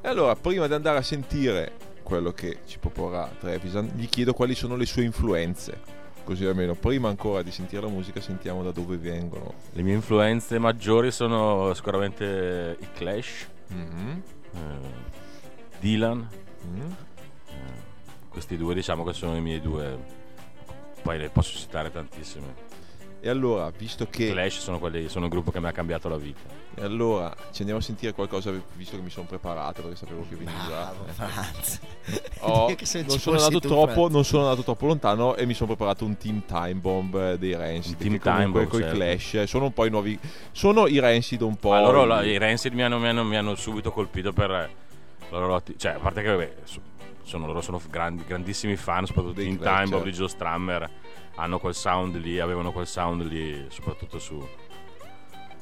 E 0.03 0.09
allora, 0.09 0.35
prima 0.35 0.67
di 0.67 0.73
andare 0.75 0.99
a 0.99 1.03
sentire 1.03 1.73
quello 2.03 2.33
che 2.33 2.61
ci 2.67 2.79
proporrà 2.79 3.31
Trevisan, 3.39 3.93
gli 3.95 4.09
chiedo 4.09 4.33
quali 4.33 4.55
sono 4.55 4.75
le 4.77 4.87
sue 4.87 5.03
influenze. 5.05 5.99
Così 6.25 6.45
almeno, 6.45 6.75
prima 6.75 7.09
ancora 7.09 7.43
di 7.43 7.51
sentire 7.51 7.83
la 7.83 7.89
musica, 7.89 8.21
sentiamo 8.21 8.63
da 8.63 8.71
dove 8.71 8.97
vengono. 8.97 9.55
Le 9.73 9.83
mie 9.83 9.95
influenze 9.95 10.59
maggiori 10.59 11.11
sono 11.11 11.73
sicuramente 11.75 12.77
i 12.81 12.87
Clash, 12.95 13.49
Mhm. 13.69 14.23
eh, 14.55 14.59
Dylan, 15.81 16.29
Mhm. 16.63 16.97
questi 18.29 18.57
due 18.57 18.75
diciamo 18.75 19.05
che 19.05 19.13
sono 19.13 19.37
i 19.37 19.41
miei 19.41 19.61
due, 19.61 19.99
poi 21.03 21.19
ne 21.19 21.29
posso 21.31 21.57
citare 21.59 21.91
tantissime. 21.91 22.69
E 23.23 23.29
allora, 23.29 23.71
visto 23.77 24.05
I 24.05 24.09
che. 24.09 24.31
Clash 24.31 24.61
sono, 24.61 24.79
quelli, 24.79 25.09
sono 25.09 25.27
il 25.27 25.31
gruppo 25.31 25.51
che 25.51 25.61
mi 25.61 25.67
ha 25.67 25.73
cambiato 25.73 26.09
la 26.09 26.17
vita. 26.17 26.41
E 26.75 26.83
allora, 26.83 27.35
ci 27.53 27.59
andiamo 27.61 27.81
a 27.81 27.83
sentire 27.83 28.13
qualcosa, 28.13 28.51
visto 28.75 28.97
che 28.97 29.03
mi 29.03 29.11
sono 29.11 29.27
preparato, 29.27 29.83
perché 29.83 29.97
sapevo 29.97 30.25
che 30.29 30.37
veniva. 30.37 30.67
Bravo, 30.67 31.05
Franz. 31.13 31.81
Oh, 32.43 32.75
non, 32.75 33.19
sono 33.19 33.37
andato 33.37 33.61
troppo, 33.61 34.09
non 34.09 34.25
sono 34.25 34.45
andato 34.45 34.63
troppo 34.63 34.87
lontano 34.87 35.37
e 35.37 35.45
mi 35.45 35.53
sono 35.53 35.67
preparato 35.75 36.07
un 36.07 36.17
Team 36.17 36.45
Time 36.47 36.73
Bomb 36.75 37.15
eh, 37.15 37.39
dei 37.39 37.55
Rancid. 37.55 37.93
Un 37.93 37.99
Team 37.99 38.19
Time 38.19 38.49
Bomb, 38.49 38.67
coi 38.67 38.81
certo. 38.81 38.97
Clash 38.97 39.35
eh, 39.35 39.47
sono 39.47 39.67
un 39.67 39.73
po' 39.75 39.85
i 39.85 39.91
nuovi. 39.91 40.19
Sono 40.51 40.87
i 40.87 40.99
Rancid 40.99 41.43
un 41.43 41.57
po'. 41.57 41.77
I- 41.77 42.07
la- 42.07 42.23
i 42.25 42.39
Rancid 42.39 42.73
mi 42.73 42.83
hanno, 42.83 42.99
mi, 42.99 43.09
hanno, 43.09 43.25
mi 43.25 43.37
hanno 43.37 43.55
subito 43.57 43.93
colpito 43.93 44.33
per 44.33 44.71
loro 45.29 45.63
cioè 45.77 45.93
a 45.93 45.99
parte 45.99 46.23
che 46.23 46.29
vabbè, 46.31 46.55
so- 46.65 46.81
sono, 47.23 47.47
loro 47.47 47.61
sono 47.61 47.81
grandi- 47.91 48.25
grandissimi 48.27 48.77
fan 48.77 49.05
soprattutto 49.07 49.35
Dei 49.35 49.51
di 49.51 49.59
Clash, 49.59 49.75
Time 49.77 49.91
Bomb 49.91 50.05
certo. 50.05 50.09
di 50.11 50.17
Joe 50.17 50.29
Strummer 50.29 50.91
hanno 51.37 51.59
quel 51.59 51.75
sound 51.75 52.17
lì 52.17 52.39
avevano 52.39 52.73
quel 52.73 52.87
sound 52.87 53.23
lì 53.23 53.67
soprattutto 53.69 54.19
su 54.19 54.47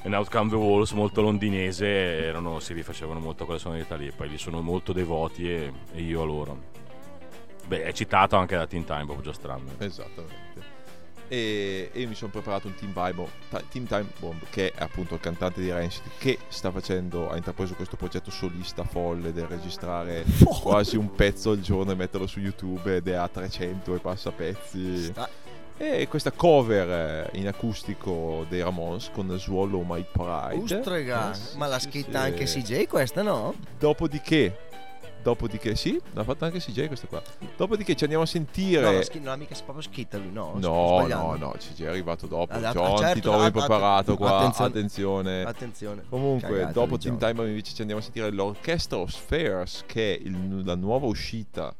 In 0.05 0.15
Out 0.15 0.31
Come 0.31 0.51
the 0.51 0.57
Walls 0.57 0.93
molto 0.93 1.23
londinese 1.23 1.87
erano, 1.87 2.61
si 2.61 2.73
rifacevano 2.73 3.21
molto 3.21 3.43
a 3.43 3.47
quelle 3.47 3.61
sonorità 3.61 3.97
lì 3.97 4.11
poi 4.11 4.29
li 4.29 4.39
sono 4.39 4.61
molto 4.61 4.93
devoti 4.93 5.51
e, 5.51 5.73
e 5.93 6.01
io 6.01 6.23
a 6.23 6.25
loro 6.25 6.59
beh 7.67 7.85
è 7.85 7.93
citato 7.93 8.37
anche 8.37 8.57
da 8.57 8.67
Teen 8.67 8.85
Time 8.85 9.05
Bob 9.05 9.21
Joe 9.21 9.35
Strummer 9.35 9.75
Esattamente. 9.79 10.79
E, 11.29 11.91
e 11.93 12.07
mi 12.07 12.15
sono 12.15 12.31
preparato 12.31 12.69
un 12.69 12.75
Team, 12.75 12.93
Bible, 12.93 13.29
Team 13.69 13.87
Time 13.87 14.07
Bomb, 14.19 14.41
che 14.49 14.73
è 14.73 14.83
appunto 14.83 15.15
il 15.15 15.21
cantante 15.21 15.61
di 15.61 15.71
Rancid, 15.71 16.03
che 16.19 16.39
sta 16.49 16.71
facendo, 16.71 17.31
ha 17.31 17.37
intrapreso 17.37 17.75
questo 17.75 17.97
progetto 17.97 18.31
solista 18.31 18.83
folle 18.85 19.35
del 19.35 19.45
registrare 19.45 20.25
quasi 20.63 20.97
un 20.97 21.13
pezzo 21.13 21.51
al 21.51 21.61
giorno 21.61 21.93
e 21.93 21.97
metterlo 21.97 22.27
su 22.27 22.41
YouTube 22.41 22.97
ed 22.97 23.09
è 23.09 23.13
a 23.13 23.29
300 23.29 23.95
e 23.95 23.99
passa 23.99 24.33
pezzi. 24.33 25.05
Sta- 25.05 25.29
E 25.81 26.09
questa 26.09 26.33
cover 26.33 27.31
eh, 27.33 27.39
in 27.39 27.47
acustico 27.47 28.45
dei 28.49 28.61
Ramones 28.63 29.11
con 29.13 29.33
Swallow 29.39 29.85
My 29.87 30.05
Pride. 30.11 30.61
Ustrega, 30.61 31.33
Eh, 31.33 31.57
ma 31.57 31.69
l'ha 31.69 31.79
scritta 31.79 32.21
anche 32.21 32.45
CJ 32.47 32.87
questa, 32.89 33.23
no? 33.23 33.55
Dopodiché, 33.79 34.59
dopodiché, 35.23 35.77
sì, 35.77 36.01
l'ha 36.15 36.25
fatta 36.25 36.47
anche 36.47 36.59
CJ 36.59 36.89
questa 36.89 37.07
qua. 37.07 37.23
Dopodiché 37.57 37.95
ci 37.95 38.03
andiamo 38.03 38.25
a 38.25 38.27
sentire. 38.27 38.83
No, 38.83 38.91
non, 38.91 39.03
scri- 39.05 39.21
non 39.21 39.33
ha 39.35 39.37
mica 39.37 39.55
proprio 39.63 39.83
scritta 39.89 40.19
lui, 40.19 40.33
no? 40.33 40.55
No, 40.57 41.07
no, 41.07 41.37
no, 41.37 41.55
CG 41.57 41.85
è 41.85 41.89
arrivato 41.89 42.27
dopo. 42.27 42.53
Ah, 42.55 42.73
John, 42.73 42.97
certo, 42.99 43.15
ti 43.15 43.21
trovi 43.21 43.45
impreparato 43.47 44.17
qua. 44.17 44.53
attenzione. 44.53 45.43
Attenzione. 45.45 46.03
Comunque, 46.09 46.49
Cagate, 46.49 46.73
dopo 46.73 46.99
Team. 46.99 47.19
Time 47.19 47.47
invece 47.47 47.73
ci 47.75 47.81
andiamo 47.83 48.01
a 48.01 48.05
sentire 48.05 48.33
l'Orchestra 48.33 48.99
of 48.99 49.11
Spheres, 49.11 49.85
che 49.87 50.17
è 50.17 50.19
il- 50.21 50.65
la 50.65 50.75
nuova 50.75 51.07
uscita 51.07 51.73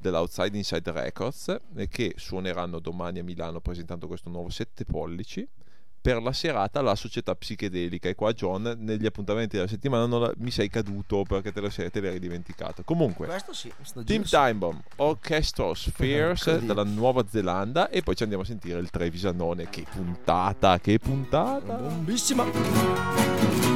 dell'Outside 0.00 0.56
Inside 0.56 0.90
Records 0.92 1.56
e 1.76 1.88
che 1.88 2.14
suoneranno 2.16 2.78
domani 2.78 3.18
a 3.18 3.24
Milano 3.24 3.60
presentando 3.60 4.06
questo 4.06 4.28
nuovo 4.30 4.48
7 4.50 4.84
pollici 4.84 5.46
per 6.00 6.22
la 6.22 6.32
serata 6.32 6.78
alla 6.78 6.94
società 6.94 7.34
psichedelica 7.34 8.08
e 8.08 8.14
qua 8.14 8.32
John 8.32 8.76
negli 8.78 9.04
appuntamenti 9.04 9.56
della 9.56 9.68
settimana 9.68 10.06
non 10.06 10.20
la- 10.22 10.32
mi 10.36 10.50
sei 10.52 10.68
caduto 10.70 11.24
perché 11.24 11.52
te, 11.52 11.60
lo 11.60 11.68
sei, 11.70 11.90
te 11.90 12.00
l'eri 12.00 12.20
dimenticato 12.20 12.84
comunque 12.84 13.26
Questo 13.26 13.52
sì, 13.52 13.70
Team 14.04 14.22
sì. 14.22 14.30
Time 14.30 14.54
Bomb, 14.54 14.80
Orchestra 14.96 15.74
Spheres 15.74 16.44
Così. 16.44 16.64
dalla 16.66 16.84
Nuova 16.84 17.24
Zelanda 17.28 17.90
e 17.90 18.02
poi 18.02 18.14
ci 18.14 18.22
andiamo 18.22 18.44
a 18.44 18.46
sentire 18.46 18.78
il 18.78 18.90
Trevisanone. 18.90 19.68
Che 19.68 19.84
puntata, 19.90 20.78
che 20.78 20.98
puntata! 20.98 21.74
Bombissima. 21.74 23.67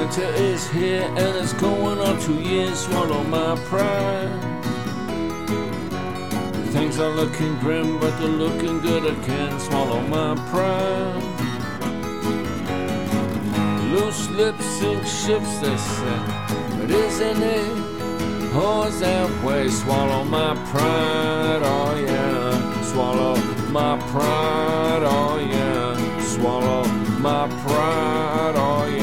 Winter 0.00 0.32
is 0.36 0.66
here 0.70 1.02
and 1.02 1.36
it's 1.36 1.52
going 1.52 1.98
on 1.98 2.18
two 2.22 2.40
years. 2.40 2.86
Swallow 2.86 3.22
my 3.24 3.54
pride. 3.66 4.32
Things 6.72 6.98
are 6.98 7.10
looking 7.10 7.54
grim, 7.58 8.00
but 8.00 8.18
they're 8.18 8.28
looking 8.44 8.80
good. 8.80 9.04
I 9.04 9.14
can't 9.26 9.60
swallow 9.60 10.00
my 10.00 10.34
pride. 10.48 11.22
Loose 13.92 14.30
lips 14.30 14.64
sink 14.64 15.04
ships, 15.04 15.58
they 15.58 15.76
say. 15.76 16.18
But 16.78 16.90
isn't 16.90 17.42
it 17.42 18.54
always 18.54 19.00
that 19.00 19.44
way? 19.44 19.68
Swallow 19.68 20.24
my 20.24 20.54
pride, 20.72 21.60
oh 21.62 21.94
yeah. 22.08 22.82
Swallow 22.84 23.36
my 23.68 23.98
pride, 24.12 25.02
oh 25.04 25.38
yeah. 25.38 26.20
Swallow 26.22 26.84
my 27.20 27.46
pride, 27.64 28.54
oh 28.56 28.86
yeah. 28.86 28.99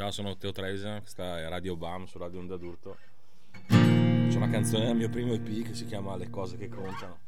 Ciao, 0.00 0.10
sono 0.10 0.34
Teo 0.38 0.50
Trevisan, 0.50 1.00
questa 1.00 1.40
è 1.40 1.46
Radio 1.46 1.76
Bam 1.76 2.06
su 2.06 2.16
Radio 2.16 2.38
Onda 2.38 2.56
d'Urto. 2.56 2.96
C'è 3.68 4.34
una 4.34 4.48
canzone 4.48 4.86
del 4.86 4.96
mio 4.96 5.10
primo 5.10 5.34
EP 5.34 5.62
che 5.62 5.74
si 5.74 5.84
chiama 5.84 6.16
Le 6.16 6.30
cose 6.30 6.56
che 6.56 6.70
contano. 6.70 7.18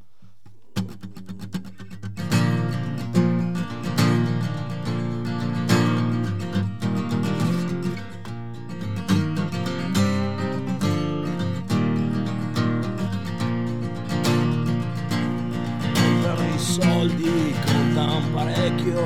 Contano 15.92 16.54
i 16.54 16.58
soldi, 16.58 17.54
contano 17.66 18.30
parecchio, 18.32 19.02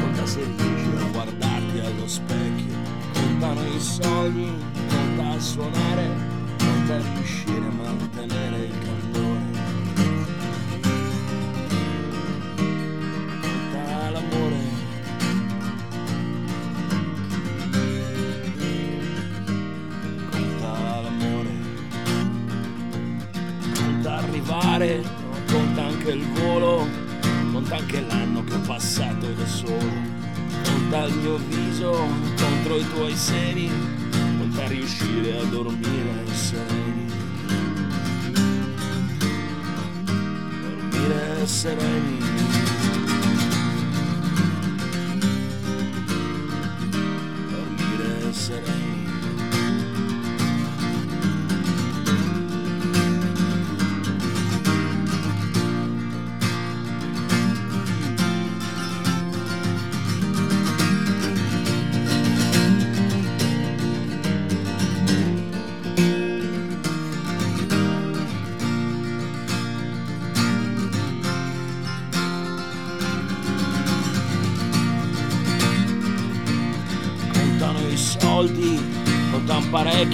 conta 0.00 0.26
se 0.26 0.42
riesci 0.42 0.96
a 0.96 1.08
guardarti 1.12 1.78
allo 1.78 2.08
specchio 2.08 2.55
contano 3.56 3.74
i 3.74 3.80
sogni, 3.80 4.52
conta 4.88 5.28
a 5.28 5.40
suonare, 5.40 6.10
conta 6.58 6.98
riuscire 7.14 7.66
a 7.66 7.70
mantenere 7.70 8.64
il 8.64 8.78
candore. 8.78 9.35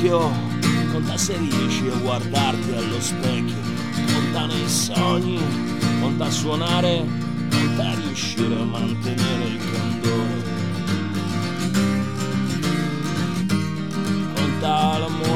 Parecchio, 0.02 0.30
conta 0.90 1.16
se 1.16 1.36
riesci 1.36 1.88
a 1.88 1.96
guardarti 1.96 2.72
allo 2.74 3.00
specchio, 3.00 3.56
contano 4.12 4.52
i 4.52 4.68
sogni, 4.68 5.40
conta 6.00 6.28
suonare, 6.30 7.06
conta 7.50 7.94
riuscire 7.94 8.54
a 8.54 8.64
mantenere 8.64 9.44
il 9.44 9.60
candore. 9.70 10.50
Conta 14.34 14.98
l'amore. 14.98 15.31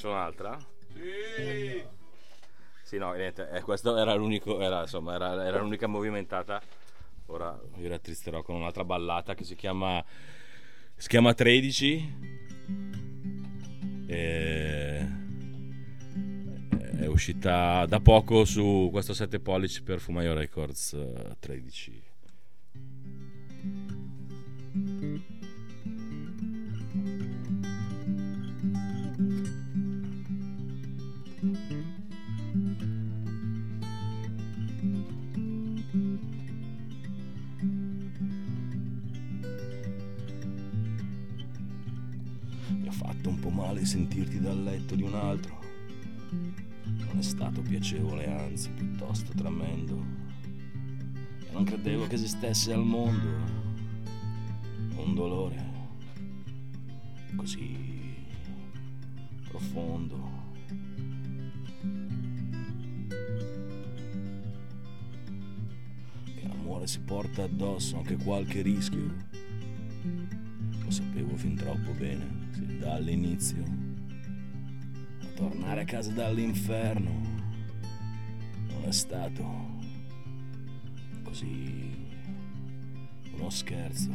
Faccio 0.00 0.08
un'altra? 0.08 0.58
Sì. 0.94 1.84
Sì, 2.82 2.96
no, 2.96 3.12
niente, 3.12 3.50
eh, 3.50 3.60
questo 3.60 3.96
era 3.98 4.14
l'unico, 4.14 4.60
era, 4.60 4.80
insomma, 4.80 5.14
era, 5.14 5.44
era 5.44 5.60
l'unica 5.60 5.86
movimentata. 5.86 6.60
Ora 7.26 7.56
vi 7.76 7.86
rattristerò 7.86 8.42
con 8.42 8.56
un'altra 8.56 8.84
ballata 8.84 9.34
che 9.34 9.44
si 9.44 9.54
chiama, 9.54 10.02
si 10.96 11.06
chiama 11.08 11.34
13. 11.34 12.38
E- 14.06 15.18
è 16.98 17.06
uscita 17.06 17.86
da 17.86 18.00
poco 18.00 18.44
su 18.44 18.88
questo 18.90 19.14
7 19.14 19.38
pollici 19.38 19.82
per 19.82 20.00
Fumaio 20.00 20.34
Records 20.34 20.94
eh, 20.94 21.36
13. 21.38 22.02
Fatto 43.00 43.30
un 43.30 43.38
po' 43.38 43.48
male 43.48 43.86
sentirti 43.86 44.40
dal 44.40 44.62
letto 44.62 44.94
di 44.94 45.02
un 45.02 45.14
altro. 45.14 45.58
Non 46.28 47.18
è 47.18 47.22
stato 47.22 47.62
piacevole, 47.62 48.30
anzi, 48.30 48.68
piuttosto 48.72 49.32
tremendo. 49.32 50.04
E 51.46 51.50
non 51.50 51.64
credevo 51.64 52.06
che 52.06 52.16
esistesse 52.16 52.74
al 52.74 52.84
mondo 52.84 53.68
un 54.96 55.14
dolore 55.14 55.68
così 57.36 57.74
profondo. 59.48 60.28
Che 66.34 66.46
l'amore 66.46 66.86
si 66.86 67.00
porta 67.00 67.44
addosso 67.44 67.96
anche 67.96 68.16
qualche 68.16 68.60
rischio. 68.60 69.28
Lo 70.84 70.90
sapevo 70.90 71.34
fin 71.36 71.54
troppo 71.54 71.92
bene, 71.92 72.39
sin 72.52 72.78
dall'inizio. 72.78 73.62
Ma 75.20 75.26
tornare 75.34 75.82
a 75.82 75.84
casa 75.84 76.10
dall'inferno 76.10 77.10
non 78.68 78.84
è 78.84 78.92
stato 78.92 79.78
così 81.22 82.08
uno 83.32 83.50
scherzo. 83.50 84.10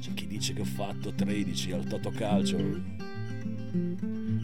C'è 0.00 0.14
chi 0.14 0.26
dice 0.26 0.52
che 0.54 0.62
ho 0.62 0.64
fatto 0.64 1.12
13 1.12 1.72
al 1.72 1.84
Totocalcio 1.84 2.58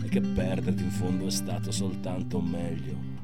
e 0.02 0.08
che 0.08 0.20
perderti 0.20 0.82
in 0.82 0.90
fondo 0.90 1.26
è 1.26 1.30
stato 1.30 1.70
soltanto 1.70 2.40
meglio. 2.40 3.16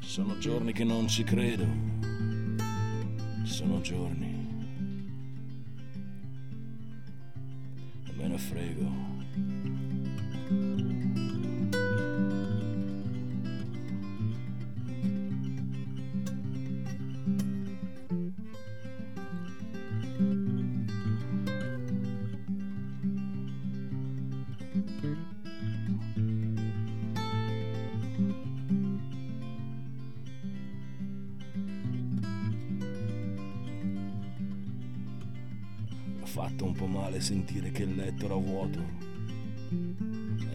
Ci 0.00 0.08
sono 0.08 0.38
giorni 0.38 0.72
che 0.72 0.84
non 0.84 1.08
ci 1.08 1.24
credo. 1.24 2.13
Sono 3.54 3.80
giorni. 3.82 4.34
Me 8.16 8.26
ne 8.26 8.36
frego. 8.36 9.13
Letto 38.24 38.26
era 38.26 38.34
vuoto. 38.34 38.78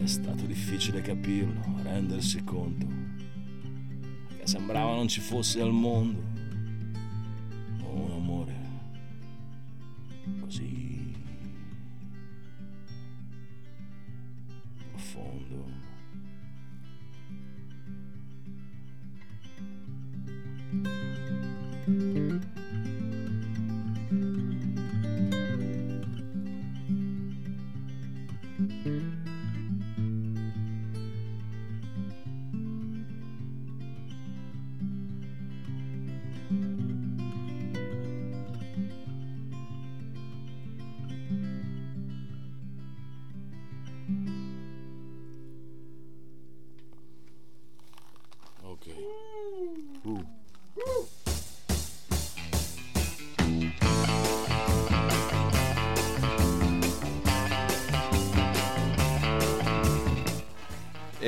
È 0.02 0.06
stato 0.06 0.44
difficile 0.46 1.00
capirlo, 1.00 1.60
rendersi 1.82 2.42
conto. 2.42 2.86
Che 4.38 4.46
sembrava 4.46 4.94
non 4.94 5.08
ci 5.08 5.20
fosse 5.20 5.60
al 5.60 5.72
mondo 5.72 6.29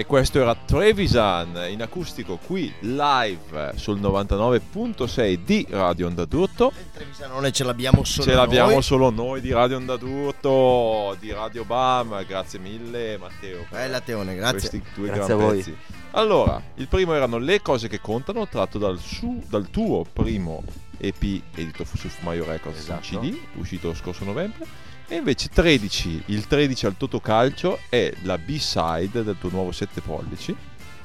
E 0.03 0.07
questo 0.07 0.40
era 0.40 0.57
Trevisan 0.57 1.66
in 1.70 1.80
acustico 1.80 2.36
qui 2.36 2.74
live 2.80 3.70
sul 3.76 4.00
99.6 4.00 5.38
di 5.44 5.64
Radio 5.70 6.09
Onda 6.09 6.24
d'Urto. 6.24 6.72
Trevisanone 6.92 7.53
ce 7.53 7.62
l'abbiamo 7.62 8.03
solo 8.03 8.26
Ce 8.26 8.34
l'abbiamo 8.34 8.72
noi. 8.72 8.82
solo 8.82 9.11
noi 9.11 9.40
di 9.40 9.53
Radio 9.53 9.76
Onda 9.76 9.96
d'Urto, 9.96 11.16
di 11.20 11.30
Radio 11.30 11.64
Bam. 11.64 12.26
Grazie 12.26 12.59
mille 12.59 13.16
Matteo. 13.16 13.64
Bella 13.70 14.00
Teone, 14.00 14.34
grazie. 14.34 14.59
Questi 14.70 14.82
due 14.92 15.07
Grazie 15.07 15.24
gran 15.24 15.38
a 15.38 15.44
voi. 15.44 15.57
pezzi. 15.59 15.76
Allora, 16.11 16.61
il 16.74 16.88
primo 16.88 17.14
erano 17.14 17.38
Le 17.38 17.62
cose 17.62 17.86
che 17.86 18.00
contano, 18.00 18.48
tratto 18.48 18.78
dal, 18.78 18.98
su- 18.98 19.40
dal 19.48 19.70
tuo 19.70 20.05
primo 20.12 20.64
EP 20.98 21.22
edito 21.55 21.84
su 21.84 22.09
Fumaio 22.09 22.44
Records 22.44 22.76
Esatto. 22.80 23.03
CD, 23.03 23.38
uscito 23.55 23.86
lo 23.86 23.94
scorso 23.94 24.24
novembre. 24.24 24.66
E 25.12 25.16
invece 25.16 25.48
13, 25.50 26.22
il 26.26 26.46
13 26.46 26.86
al 26.86 26.96
Toto 26.96 27.20
Calcio 27.20 27.80
è 27.90 28.10
la 28.22 28.38
B-side 28.38 29.22
del 29.22 29.36
tuo 29.38 29.50
nuovo 29.50 29.70
7 29.70 30.00
pollici. 30.00 30.56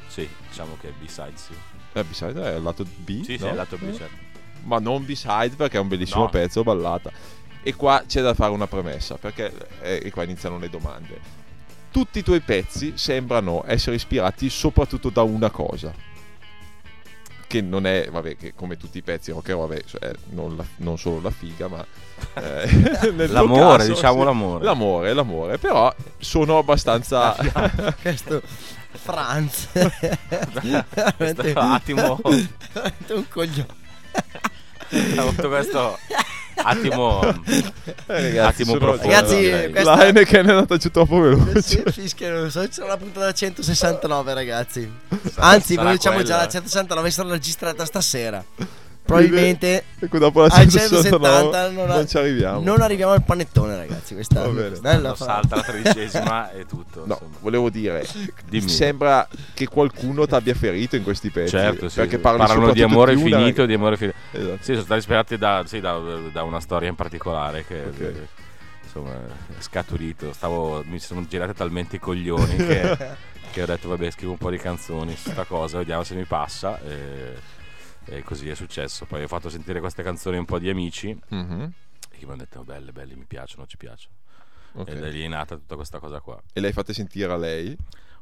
Sì, 0.08 0.26
diciamo 0.47 0.78
che 0.80 0.88
è 0.88 0.91
B-side, 0.97 1.34
sì. 1.36 1.51
La 1.91 2.05
B-side 2.05 2.41
è 2.53 2.55
il 2.55 2.64
lato 2.64 2.86
B, 2.86 3.24
Sì, 3.26 3.38
sì, 3.38 3.43
no? 3.43 3.49
è 3.49 3.53
lato 3.53 3.76
B, 3.76 3.93
certo. 3.93 4.16
ma 4.64 4.80
non 4.80 5.03
B-side 5.03 5.55
perché 5.58 5.76
è 5.76 5.82
un 5.82 5.89
bellissimo 5.89 6.22
No. 6.24 6.30
pezzo, 6.30 6.64
ballata. 6.64 7.12
E 7.62 7.76
qua 7.76 8.01
c'è 8.08 8.22
da 8.22 8.34
fare 8.34 8.53
una 8.53 8.66
premessa, 8.68 9.16
perché 9.18 9.51
eh, 9.82 9.99
e 10.05 10.10
qua 10.10 10.24
iniziano 10.24 10.58
le 10.58 10.70
domande. 10.70 11.20
Tutti 11.91 12.20
i 12.20 12.24
tuoi 12.24 12.39
pezzi 12.39 12.93
sembrano 12.95 13.64
essere 13.68 13.97
ispirati 13.97 14.49
soprattutto 14.49 15.10
da 15.10 15.24
una 15.24 15.49
cosa. 15.49 15.93
Che 17.48 17.62
non 17.62 17.88
è, 17.88 18.10
vabbè, 18.12 18.36
che 18.36 18.54
come 18.54 18.76
tutti 18.76 18.98
i 18.98 19.02
pezzi 19.02 19.32
rock 19.32 19.50
and 19.50 19.60
roll, 19.60 19.70
vabbè, 19.70 19.84
cioè, 19.86 20.12
non, 20.32 20.56
la- 20.58 20.66
non 20.78 20.98
solo 20.98 21.22
la 21.22 21.32
figa, 21.32 21.68
ma 21.70 21.86
eh, 22.34 23.16
L'amore, 23.28 23.78
caso, 23.78 23.93
diciamo 23.93 24.20
sì, 24.20 24.26
l'amore. 24.26 24.64
L'amore, 24.66 25.14
l'amore, 25.14 25.58
però 25.58 25.93
sono 26.18 26.58
abbastanza... 26.58 27.36
Questo 28.02 28.41
Franz 28.91 29.70
veramente, 29.74 31.14
Questo 31.16 31.60
attimo. 31.60 32.20
veramente 32.74 33.14
un 33.14 33.28
coglione. 33.30 33.86
Ha 34.89 35.22
avuto 35.22 35.50
questo 35.50 35.98
attimo, 36.64 37.22
Eh, 37.45 37.64
ragazzi, 38.05 38.38
attimo 38.39 38.74
sono- 38.74 38.80
profondo. 38.80 39.14
Ragazzi, 39.14 39.70
questa- 39.72 39.95
La 39.95 40.05
Heineken 40.05 40.45
è 40.45 40.49
andata 40.49 40.78
giù 40.78 40.89
troppo 40.91 41.20
veloce. 41.20 41.62
Sì, 41.62 41.84
fischia, 41.91 42.32
non 42.32 42.49
so, 42.51 42.68
c'era 42.68 42.88
la 42.88 42.97
puntata 42.97 43.32
169 43.32 44.34
ragazzi 44.34 44.89
Anzi, 45.36 45.74
sarà 45.76 45.82
ve 45.84 45.89
lo 45.91 45.95
diciamo 45.95 46.16
quella. 46.16 46.30
già, 46.30 46.38
la 46.38 46.47
169 46.47 47.12
sarà 47.12 47.30
registrata 47.30 47.86
stasera 47.86 48.43
Probabilmente 49.08 49.84
Ecco, 49.99 50.18
dopo 50.20 50.41
la 50.41 50.47
ai 50.47 50.70
169 50.70 51.51
170 51.51 51.70
non, 51.72 51.88
non 51.88 52.08
ci 52.08 52.18
arriviamo. 52.18 52.60
Non 52.62 52.82
arriviamo 52.82 53.14
al 53.14 53.24
panettone 53.24 53.76
ragazzi 53.78 54.14
Questa 54.14 54.41
Quando 54.41 55.16
fa- 55.16 55.26
salta 55.26 55.55
la 55.55 55.64
tredicesima 55.64 56.51
e 56.53 56.66
tutto. 56.66 57.05
No, 57.05 57.14
insomma. 57.14 57.38
volevo 57.39 57.70
dire, 57.70 58.05
Dimmi. 58.45 58.70
sembra 58.70 59.28
che 59.53 59.68
qualcuno 59.68 60.28
ti 60.28 60.36
abbia 60.36 60.53
ferito 60.53 60.95
in 60.95 61.03
questi 61.03 61.30
pezzi. 61.30 61.51
Certo, 61.51 61.89
sì, 61.89 61.95
perché 61.95 62.20
parlano 62.20 62.72
di 62.74 62.82
amore 62.82 63.16
di 63.16 63.22
finito, 63.24 63.66
di 63.66 63.74
amore 63.74 63.97
finito. 63.97 64.18
Esatto. 64.32 64.58
Sì, 64.60 64.74
sono 64.74 64.84
stati 64.84 64.99
ispirati 64.99 65.38
da, 65.38 65.64
sì, 65.66 65.80
da, 65.80 65.97
da 66.32 66.43
una 66.43 66.60
storia 66.60 66.89
in 66.89 66.95
particolare 66.95 67.66
che 67.66 67.84
Ok. 67.86 67.99
eh, 68.01 68.28
insomma 68.84 69.14
è 69.14 69.62
scaturito. 69.62 70.34
Stavo, 70.34 70.84
mi 70.86 70.99
sono 70.99 71.26
girati 71.28 71.53
talmente 71.53 71.95
i 71.95 71.99
coglioni 71.99 72.55
che, 72.58 72.97
che 73.51 73.62
ho 73.62 73.66
detto 73.66 73.88
vabbè 73.89 74.12
scrivo 74.12 74.34
un 74.34 74.38
po' 74.38 74.49
di 74.49 74.58
canzoni 74.58 75.16
su 75.16 75.30
sta 75.32 75.45
cosa, 75.45 75.78
vediamo 75.78 76.03
se 76.03 76.14
mi 76.16 76.26
passa. 76.26 76.80
E, 76.82 77.55
e 78.10 78.24
così 78.24 78.49
è 78.49 78.55
successo. 78.55 79.05
Poi 79.05 79.24
ho 79.24 79.28
fatto 79.28 79.49
sentire 79.49 79.80
queste 79.80 80.03
canzoni 80.03 80.38
un 80.38 80.45
po' 80.45 80.60
di 80.60 80.70
amici 80.70 81.18
Mhm, 81.30 81.72
che 82.10 82.18
mi 82.26 82.32
hanno 82.32 82.38
detto 82.38 82.60
"Oh, 82.60 82.64
belle, 82.64 82.91
belle, 82.91 83.16
mi 83.16 83.26
piacciono, 83.26 83.66
ci 83.68 83.78
piacciono. 83.78 84.16
ok. 84.74 84.88
E 84.88 84.95
da 84.95 85.08
lì 85.10 85.24
è 85.24 85.28
nata 85.28 85.55
tutta 85.55 85.76
questa 85.76 85.99
cosa 85.99 86.20
qua. 86.20 86.41
E 86.53 86.60
le 86.60 86.68
hai 86.68 86.74
fatte 86.74 86.93
sentire 86.93 87.32
a 87.32 87.38
lei? 87.38 87.76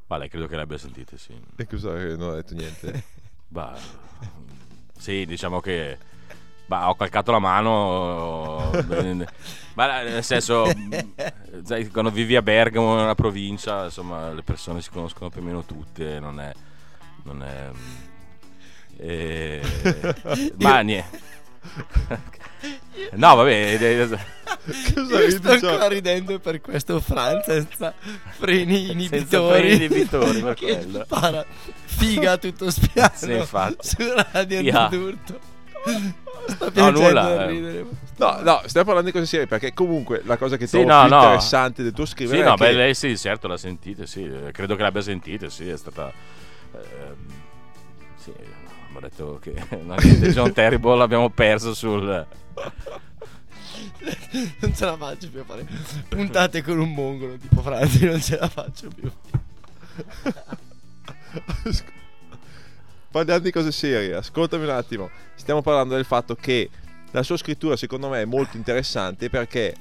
Ma 0.08 0.18
lei 0.18 0.30
credo 0.30 0.48
che 0.48 0.56
le 0.56 0.62
abbia 0.62 0.78
sentite, 0.78 1.18
sì. 1.18 1.34
E 1.56 1.66
cosa 1.68 1.92
non 2.16 2.30
ha 2.32 2.36
detto 2.36 2.54
niente? 2.54 3.04
Bah, 3.48 3.78
sì, 4.98 5.26
diciamo 5.26 5.60
che 5.62 5.98
bah, 6.66 6.90
ho 6.90 6.96
calcato 6.96 7.32
la 7.32 7.40
mano. 7.40 8.72
eh, 8.90 9.28
Ma 9.76 10.02
nel 10.02 10.24
senso, 10.24 10.66
quando 11.92 12.10
vivi 12.12 12.36
a 12.36 12.42
Bergamo, 12.42 12.96
nella 12.96 13.16
provincia, 13.16 13.86
insomma, 13.86 14.32
le 14.34 14.42
persone 14.44 14.82
si 14.82 14.90
conoscono 14.90 15.30
più 15.30 15.42
o 15.42 15.44
meno 15.44 15.64
tutte. 15.64 16.20
Non 16.20 16.40
è. 16.40 16.52
Non 17.24 17.44
è 17.44 17.70
eh, 18.98 19.62
ma 20.60 20.80
niente. 20.82 21.20
No, 23.14 23.36
vabbè. 23.36 23.78
eh, 23.80 24.08
cosa 24.08 25.22
Io 25.22 25.30
sto 25.32 25.58
Gio? 25.58 25.70
ancora 25.70 25.88
ridendo 25.88 26.40
per 26.40 26.62
questo 26.62 27.00
Franz 27.02 27.44
senza 27.46 27.94
freni 28.38 28.92
inibitori 28.92 29.20
Senza 29.28 29.48
freni 29.50 29.76
inibitori, 29.76 30.40
per 30.42 30.54
Che 30.56 30.66
quello. 30.66 31.04
spara 31.04 31.46
figa 31.86 32.38
tutto 32.38 32.70
spiano 32.72 33.12
Sì, 33.16 33.34
infatti. 33.34 33.88
Su 33.88 33.98
Radio 34.32 34.60
Fia. 34.62 34.88
d'urto 34.88 35.40
Sto 36.48 36.66
No, 36.66 36.72
piangendo 36.72 37.02
nulla, 37.02 37.22
a 37.24 37.44
eh. 37.44 37.48
ridere 37.48 37.86
No, 38.18 38.40
no, 38.42 38.62
stiamo 38.66 38.86
parlando 38.86 39.10
di 39.10 39.12
cose 39.12 39.26
serie 39.26 39.48
perché 39.48 39.74
comunque 39.74 40.22
la 40.26 40.38
cosa 40.38 40.56
che 40.58 40.68
Sì, 40.68 40.78
trovo 40.82 40.88
no, 40.88 41.02
più 41.02 41.10
no. 41.10 41.22
interessante 41.22 41.84
del 41.84 41.92
tuo 41.92 42.06
scrivere 42.06 42.38
Sì, 42.38 42.44
è 42.44 42.48
no, 42.48 42.56
che 42.56 42.64
beh, 42.66 42.72
lei 42.74 42.96
sì, 42.96 43.18
certo 43.18 43.48
l'ha 43.48 43.58
sentita, 43.58 44.06
sì, 44.06 44.24
eh, 44.24 44.52
credo 44.52 44.76
che 44.76 44.82
l'abbia 44.84 45.02
sentita, 45.02 45.50
sì, 45.50 45.68
è 45.70 45.76
stata... 45.78 46.12
ehm, 46.74 47.16
sì, 47.28 47.35
detto 49.08 49.40
che 49.42 49.54
la 49.86 49.96
gente 49.96 50.32
John 50.32 50.54
Terrible 50.54 50.98
l'abbiamo 50.98 51.30
perso 51.30 51.74
sul... 51.74 52.26
Non 54.60 54.74
ce 54.74 54.86
la 54.86 54.98
faccio 54.98 55.30
più 55.30 55.42
a 55.42 55.44
fare 55.44 55.66
puntate 56.08 56.62
con 56.62 56.80
un 56.80 56.94
mongolo 56.94 57.38
tipo 57.38 57.62
Franz 57.62 58.00
Non 58.02 58.22
ce 58.22 58.38
la 58.38 58.48
faccio 58.48 58.90
più 58.90 59.12
Parliamo 63.12 63.40
di 63.40 63.52
cose 63.52 63.72
serie, 63.72 64.14
ascoltami 64.14 64.66
un 64.66 64.72
attimo. 64.72 65.10
Stiamo 65.36 65.62
parlando 65.62 65.96
del 65.96 66.04
fatto 66.04 66.36
che 66.36 66.70
la 67.12 67.24
sua 67.24 67.38
scrittura 67.38 67.78
secondo 67.78 68.10
me 68.10 68.22
è 68.22 68.26
molto 68.26 68.58
interessante 68.58 69.30
perché 69.30 69.74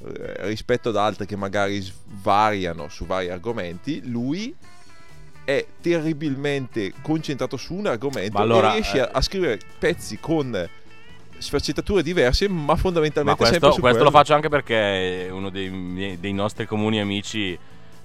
eh, 0.00 0.46
rispetto 0.46 0.90
ad 0.90 0.96
altre 0.96 1.26
che 1.26 1.34
magari 1.34 1.80
svariano 1.80 2.88
su 2.88 3.04
vari 3.04 3.30
argomenti, 3.30 4.08
lui 4.08 4.54
è 5.48 5.64
terribilmente 5.80 6.92
concentrato 7.00 7.56
su 7.56 7.72
un 7.72 7.86
argomento 7.86 8.36
Ma 8.36 8.40
allora, 8.40 8.68
e 8.68 8.72
riesce 8.74 9.00
a, 9.00 9.06
eh, 9.06 9.10
a 9.14 9.20
scrivere 9.22 9.58
pezzi 9.78 10.18
con 10.20 10.68
sfaccettature 11.38 12.02
diverse, 12.02 12.50
ma 12.50 12.64
Ma 12.64 12.76
fondamentalmente 12.76 13.38
questo, 13.38 13.54
sempre 13.54 13.72
su 13.72 13.80
questo 13.80 14.04
lo 14.04 14.10
faccio 14.10 14.34
anche 14.34 14.50
perché 14.50 15.30
uno 15.32 15.48
dei, 15.48 16.18
dei 16.20 16.32
nostri 16.34 16.66
comuni 16.66 17.00
amici, 17.00 17.58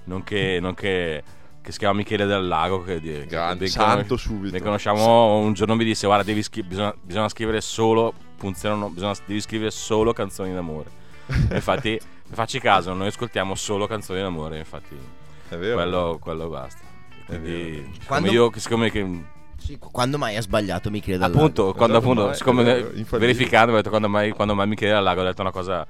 nonché, 0.04 0.58
nonché 0.58 1.22
che 1.60 1.70
si 1.70 1.78
chiama 1.78 1.98
Michele 1.98 2.24
del 2.24 2.46
Lago, 2.46 2.82
che, 2.82 2.98
che 2.98 3.26
Grande, 3.26 3.66
santo 3.66 4.16
subito. 4.16 4.54
Ne 4.54 4.62
conosciamo 4.62 5.36
un 5.36 5.52
giorno 5.52 5.74
mi 5.74 5.84
disse 5.84 6.06
guarda 6.06 6.24
devi 6.24 6.42
scri- 6.42 6.62
bisogna, 6.62 6.94
bisogna 6.98 7.28
scrivere 7.28 7.60
solo 7.60 8.14
funzionano 8.36 8.88
bisogna, 8.88 9.14
devi 9.26 9.40
scrivere 9.42 9.70
solo 9.70 10.14
canzoni 10.14 10.52
d'amore 10.52 10.90
infatti 11.52 11.98
facci 12.32 12.58
caso 12.58 12.92
noi 12.92 13.06
ascoltiamo 13.08 13.54
solo 13.54 13.86
canzoni 13.86 14.20
d'amore 14.20 14.58
infatti 14.58 14.94
È 15.48 15.56
vero. 15.56 15.76
quello, 15.76 16.18
quello 16.20 16.48
basta. 16.48 16.83
Quindi 17.26 17.90
Quando- 18.06 18.30
io 18.30 18.50
siccome 18.56 18.90
che 18.90 19.22
Sì, 19.56 19.78
Quando 19.78 20.18
mai 20.18 20.36
ha 20.36 20.42
sbagliato 20.42 20.90
Michele 20.90 21.16
Dal 21.16 21.30
appunto 21.32 21.72
quando 21.72 21.96
Esatto, 21.96 21.98
appunto 21.98 22.24
ma 22.26 22.32
è- 22.32 22.34
siccome 22.36 22.62
infallibile. 22.78 23.18
verificando 23.18 23.72
ho 23.72 23.76
detto 23.76 23.88
quando 23.88 24.08
mai, 24.10 24.30
quando 24.32 24.54
mai 24.54 24.66
mi 24.66 24.76
chiede 24.76 24.92
al 24.94 25.02
lago 25.02 25.22
ho 25.22 25.24
detto 25.24 25.40
una 25.40 25.50
cosa 25.52 25.86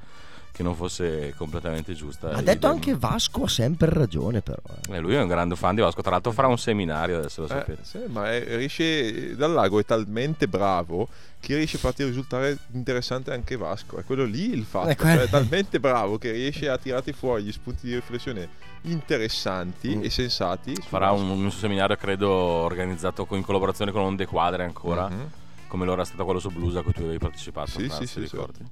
che 0.52 0.62
non 0.62 0.76
fosse 0.76 1.34
completamente 1.36 1.92
giusta 1.94 2.28
Ha 2.28 2.40
detto 2.40 2.68
anche 2.68 2.94
Vasco 2.94 3.42
ha 3.42 3.48
sempre 3.48 3.90
ragione 3.90 4.42
però 4.42 4.58
eh. 4.90 4.94
Eh, 4.94 4.98
lui 5.00 5.14
è 5.16 5.20
un 5.20 5.26
grande 5.26 5.56
fan 5.56 5.74
di 5.74 5.80
Vasco 5.80 6.02
tra 6.02 6.12
l'altro 6.12 6.30
farà 6.30 6.46
un 6.46 6.58
seminario 6.58 7.18
adesso 7.18 7.40
lo 7.40 7.46
Eh, 7.48 7.50
sapete 7.50 7.78
sì, 7.82 7.98
ma 8.06 8.30
è- 8.32 8.56
riesce 8.58 9.34
dal 9.34 9.50
lago 9.50 9.80
è 9.80 9.84
talmente 9.84 10.46
bravo 10.46 11.08
che 11.40 11.56
riesce 11.56 11.74
a 11.76 11.80
farti 11.80 12.04
risultare 12.04 12.56
interessante 12.72 13.32
anche 13.32 13.56
Vasco. 13.56 13.98
È 13.98 14.04
quello 14.04 14.24
lì 14.24 14.50
il 14.54 14.64
fatto. 14.64 14.88
Ecco. 14.88 15.02
Cioè, 15.04 15.22
è 15.24 15.28
talmente 15.28 15.78
bravo 15.78 16.16
che 16.16 16.30
riesce 16.30 16.70
a 16.70 16.78
tirarti 16.78 17.12
fuori 17.12 17.42
gli 17.42 17.52
spunti 17.52 17.86
di 17.86 17.94
riflessione 17.96 18.48
interessanti 18.84 19.96
Mm. 19.96 20.02
e 20.04 20.10
sensati. 20.10 20.74
farà 20.76 21.10
un, 21.10 21.28
un 21.28 21.50
suo 21.50 21.60
seminario 21.60 21.96
credo 21.96 22.30
organizzato 22.30 23.24
con- 23.26 23.38
in 23.38 23.44
collaborazione 23.44 23.90
con 23.92 24.02
Onde 24.02 24.26
Quadre 24.26 24.64
ancora 24.64 25.08
Mhm. 25.08 25.28
come 25.68 25.84
lo 25.84 25.92
era 25.92 26.04
stato 26.04 26.24
quello 26.24 26.40
su 26.40 26.50
Blues 26.50 26.76
a 26.76 26.82
cui 26.82 26.92
tu 26.92 27.02
avevi 27.02 27.18
partecipato 27.18 27.70
Sì, 27.70 27.86
Franz, 27.88 27.98
sì, 27.98 28.06
sì, 28.06 28.20
ricordi? 28.20 28.64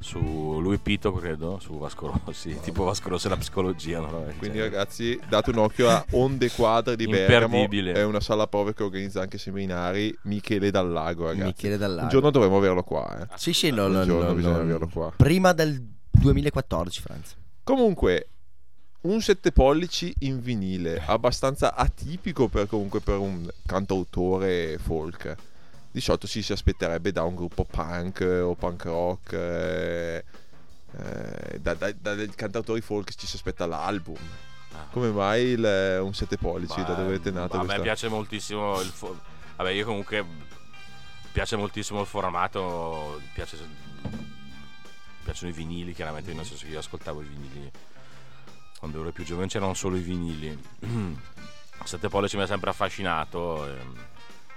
su 0.00 0.18
lui 0.60 0.78
Pito 0.78 1.12
credo 1.12 1.58
su 1.60 1.78
Vasco 1.78 2.12
Rossi 2.24 2.58
tipo 2.60 2.82
Vasco 2.82 3.08
Rossi 3.08 3.26
e 3.28 3.30
la 3.30 3.36
psicologia 3.36 4.00
no? 4.00 4.24
Quindi 4.38 4.58
Cioè, 4.58 4.68
ragazzi 4.68 5.20
date 5.28 5.50
un 5.50 5.58
occhio 5.58 5.88
a 5.90 6.04
Onde 6.10 6.50
Quadre 6.50 6.96
di 6.96 7.06
Bergamo. 7.06 7.68
È 7.68 8.02
una 8.02 8.18
sala 8.18 8.48
prove 8.48 8.74
che 8.74 8.82
organizza 8.82 9.20
anche 9.20 9.38
seminari 9.38 10.12
Michele 10.22 10.70
Dal 10.72 10.90
Lago 10.90 11.26
ragazzi 11.26 11.46
Michele 11.46 11.76
Dal 11.76 11.90
Lago. 11.90 12.02
Un 12.04 12.08
giorno 12.08 12.30
dovremo 12.30 12.56
averlo 12.56 12.82
qua 12.82 13.20
eh. 13.22 13.26
Sì 13.36 13.52
sì 13.52 13.70
lo, 13.70 13.86
Un 13.86 13.92
lo- 13.92 14.04
giorno 14.04 14.28
lo- 14.28 14.34
bisogna 14.34 14.56
lo- 14.56 14.62
averlo 14.62 14.88
qua 14.92 15.12
Prima 15.16 15.52
del 15.52 15.80
2014 16.10 17.00
Franz 17.00 17.36
Comunque, 17.64 18.26
un 19.02 19.20
7 19.20 19.50
pollici 19.52 20.14
in 20.20 20.40
vinile, 20.40 21.02
abbastanza 21.06 21.74
atipico 21.74 22.48
per, 22.48 22.66
comunque 22.68 23.00
per 23.00 23.18
un 23.18 23.48
cantautore 23.66 24.78
folk. 24.78 25.34
Di 25.90 26.00
solito 26.00 26.26
ci 26.26 26.40
si 26.42 26.52
aspetterebbe 26.52 27.12
da 27.12 27.22
un 27.24 27.34
gruppo 27.34 27.64
punk 27.64 28.20
eh, 28.20 28.40
o 28.40 28.54
punk 28.54 28.84
rock, 28.84 29.32
eh, 29.32 30.24
eh, 30.96 31.58
da, 31.60 31.74
da- 31.74 31.92
da- 31.92 32.14
dai 32.14 32.30
cantautori 32.34 32.80
folk 32.80 33.12
ci 33.14 33.26
si 33.26 33.36
aspetta 33.36 33.66
l'album. 33.66 34.16
Come 34.92 35.10
mai 35.10 35.42
il- 35.48 35.98
un 36.02 36.14
7 36.14 36.38
pollici? 36.38 36.78
Ma, 36.78 36.84
da 36.86 36.94
dove 36.94 37.20
è 37.22 37.30
nato 37.30 37.56
a 37.58 37.62
me 37.64 37.80
piace 37.80 38.08
moltissimo 38.08 38.80
il 38.80 38.88
fo- 38.88 39.18
vabbè 39.56 39.70
io 39.70 39.84
comunque 39.84 40.24
piace 41.30 41.56
moltissimo 41.56 42.00
il 42.00 42.06
formato 42.06 43.20
piace 43.34 43.56
piacciono 45.24 45.50
i 45.50 45.54
vinili 45.54 45.92
chiaramente 45.94 46.32
nel 46.32 46.44
senso 46.44 46.64
che 46.64 46.72
io 46.72 46.78
ascoltavo 46.78 47.20
i 47.22 47.24
vinili 47.24 47.70
quando 48.82 49.00
ero 49.00 49.12
più 49.12 49.22
giovane 49.22 49.46
c'erano 49.46 49.74
solo 49.74 49.94
i 49.94 50.00
vinili 50.00 50.58
7 51.84 52.08
pollici 52.08 52.36
mi 52.36 52.42
ha 52.42 52.46
sempre 52.46 52.70
affascinato 52.70 53.64
e 53.68 53.76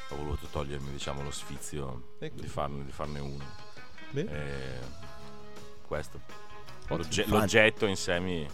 ho 0.10 0.16
voluto 0.16 0.48
togliermi 0.50 0.90
diciamo 0.90 1.22
lo 1.22 1.30
sfizio 1.30 2.16
Ecco. 2.18 2.42
di 2.42 2.48
farne, 2.48 2.86
di 2.86 2.92
farne 2.92 3.20
uno 3.20 3.44
Bene. 4.10 4.32
E 4.32 4.80
questo. 5.86 6.20
L'ogge- 6.88 7.26
l'oggetto 7.28 7.86
in 7.86 7.96
sé 7.96 8.20
mi 8.20 8.48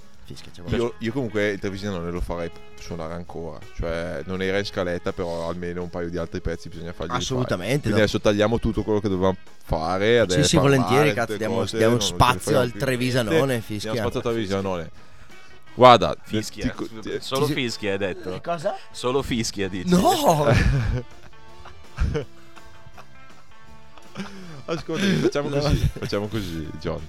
Io, 0.67 0.95
io 0.97 1.11
comunque 1.11 1.51
il 1.51 1.59
televisione 1.59 1.99
non 1.99 2.11
lo 2.11 2.21
farei 2.21 2.49
suonare 2.79 3.13
ancora, 3.13 3.59
cioè 3.75 4.23
non 4.25 4.41
era 4.41 4.57
in 4.57 4.65
scaletta, 4.65 5.13
però 5.13 5.47
almeno 5.47 5.83
un 5.83 5.89
paio 5.89 6.09
di 6.09 6.17
altri 6.17 6.41
pezzi 6.41 6.67
bisogna 6.67 6.93
fargli 6.93 7.11
Assolutamente, 7.11 7.65
fare. 7.65 7.79
Quindi 7.81 7.89
no. 7.89 8.03
adesso 8.03 8.19
tagliamo 8.19 8.59
tutto 8.59 8.83
quello 8.83 8.99
che 8.99 9.07
dovevamo 9.07 9.37
fare. 9.63 10.25
Sì, 10.29 10.43
sì, 10.43 10.57
volentieri, 10.57 11.13
cazzo, 11.13 11.37
diamo, 11.37 11.55
cose, 11.55 11.77
diamo 11.77 11.99
spazio 11.99 12.59
al 12.59 12.71
Trevisanone. 12.71 13.63
Diamo 13.65 13.95
spazio 13.95 14.19
al 14.19 14.21
Trevisanone. 14.21 14.91
Guarda, 15.73 16.15
fischia 16.21 16.73
ti- 16.77 16.99
ti- 16.99 17.17
solo 17.21 17.45
ti- 17.45 17.53
fischia 17.53 17.91
hai 17.93 17.97
detto 17.97 18.39
Cosa? 18.43 18.75
solo 18.91 19.21
fischia 19.21 19.69
dici 19.69 19.89
No! 19.89 20.45
Ascolta, 24.65 25.05
facciamo 25.21 25.49
No. 25.49 25.59
così, 25.59 25.89
facciamo 25.99 26.27
così, 26.27 26.69
John. 26.79 27.05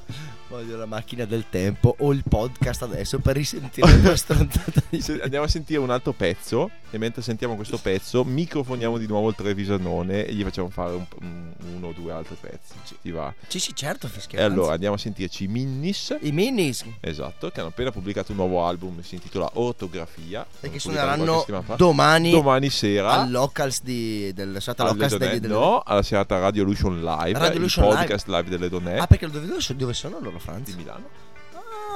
Voglio 0.52 0.76
la 0.76 0.84
macchina 0.84 1.24
del 1.24 1.46
tempo 1.48 1.94
o 2.00 2.12
il 2.12 2.24
podcast 2.28 2.82
adesso 2.82 3.18
per 3.20 3.36
risentire 3.36 4.02
la 4.02 4.14
stronzata 4.16 4.82
di 4.90 5.02
Andiamo 5.22 5.46
a 5.46 5.48
sentire 5.48 5.78
un 5.80 5.88
altro 5.88 6.12
pezzo 6.12 6.68
e 6.90 6.98
mentre 6.98 7.22
sentiamo 7.22 7.56
questo 7.56 7.78
pezzo 7.78 8.22
microfoniamo 8.22 8.98
di 8.98 9.06
nuovo 9.06 9.30
il 9.30 9.34
Trevisanone 9.34 10.26
e 10.26 10.34
gli 10.34 10.42
facciamo 10.42 10.68
fare 10.68 10.92
un- 10.92 11.06
un- 11.22 11.52
uno 11.76 11.86
o 11.86 11.92
due 11.92 12.12
altri 12.12 12.36
pezzi. 12.38 12.74
Ti 13.00 13.10
va? 13.12 13.32
Sì, 13.46 13.58
sì, 13.60 13.74
certo, 13.74 14.08
fischia. 14.08 14.40
E 14.40 14.42
allora 14.42 14.74
andiamo 14.74 14.96
a 14.96 14.98
sentirci 14.98 15.44
i 15.44 15.46
Minnis. 15.48 16.14
I 16.20 16.32
minis 16.32 16.84
Esatto, 17.00 17.48
che 17.50 17.60
hanno 17.60 17.70
appena 17.70 17.90
pubblicato 17.90 18.32
un 18.32 18.36
nuovo 18.36 18.66
album, 18.66 19.00
si 19.00 19.14
intitola 19.14 19.48
Ortografia. 19.54 20.44
e 20.60 20.68
che 20.70 20.78
suoneranno 20.78 21.46
domani, 21.76 22.30
domani 22.30 22.68
sera. 22.68 23.20
al 23.22 23.30
locals 23.30 23.82
di, 23.82 24.34
del 24.34 24.58
serata 24.60 24.84
locals 24.84 25.12
Donè. 25.16 25.30
degli, 25.30 25.40
delle- 25.40 25.54
No, 25.54 25.80
alla 25.80 26.02
serata 26.02 26.38
Radio 26.38 26.62
Lution 26.64 27.00
Live, 27.02 27.38
Radio 27.38 27.58
Lution 27.58 27.86
Live. 27.86 27.96
podcast 28.00 28.26
live, 28.26 28.50
delle 28.50 28.68
Donè 28.68 28.98
Ah, 28.98 29.06
perché 29.06 29.30
dove 29.30 29.94
sono 29.94 30.18
loro, 30.20 30.40
Franz? 30.42 30.70
di 30.70 30.76
Milano. 30.76 31.08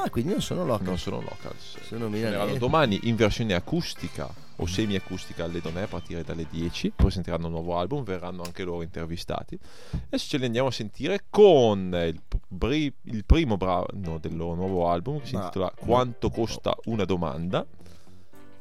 Ah, 0.04 0.08
quindi 0.10 0.32
non 0.32 0.40
sono 0.42 0.64
locals. 0.64 0.86
Non 0.88 0.98
sono 0.98 1.20
locals. 1.20 1.78
Sono 1.82 2.08
milanesi. 2.08 2.58
domani 2.58 3.00
in 3.04 3.16
versione 3.16 3.54
acustica 3.54 4.28
o 4.58 4.66
semi-acustica 4.66 5.44
alle 5.44 5.60
Donè 5.60 5.82
a 5.82 5.86
partire 5.86 6.22
dalle 6.22 6.46
10. 6.48 6.92
Poi 6.96 7.10
sentiranno 7.10 7.46
un 7.46 7.52
nuovo 7.52 7.76
album, 7.78 8.04
verranno 8.04 8.42
anche 8.42 8.62
loro 8.62 8.82
intervistati. 8.82 9.58
Adesso 9.90 10.28
ce 10.28 10.36
li 10.38 10.44
andiamo 10.46 10.68
a 10.68 10.70
sentire 10.70 11.24
con 11.28 11.90
il, 12.06 12.20
bri- 12.46 12.92
il 13.04 13.24
primo 13.24 13.56
brano 13.56 14.18
del 14.20 14.36
loro 14.36 14.54
nuovo 14.54 14.88
album 14.88 15.20
che 15.20 15.26
si 15.26 15.34
intitola 15.34 15.72
Quanto 15.76 16.30
costa 16.30 16.74
una 16.84 17.04
domanda. 17.04 17.66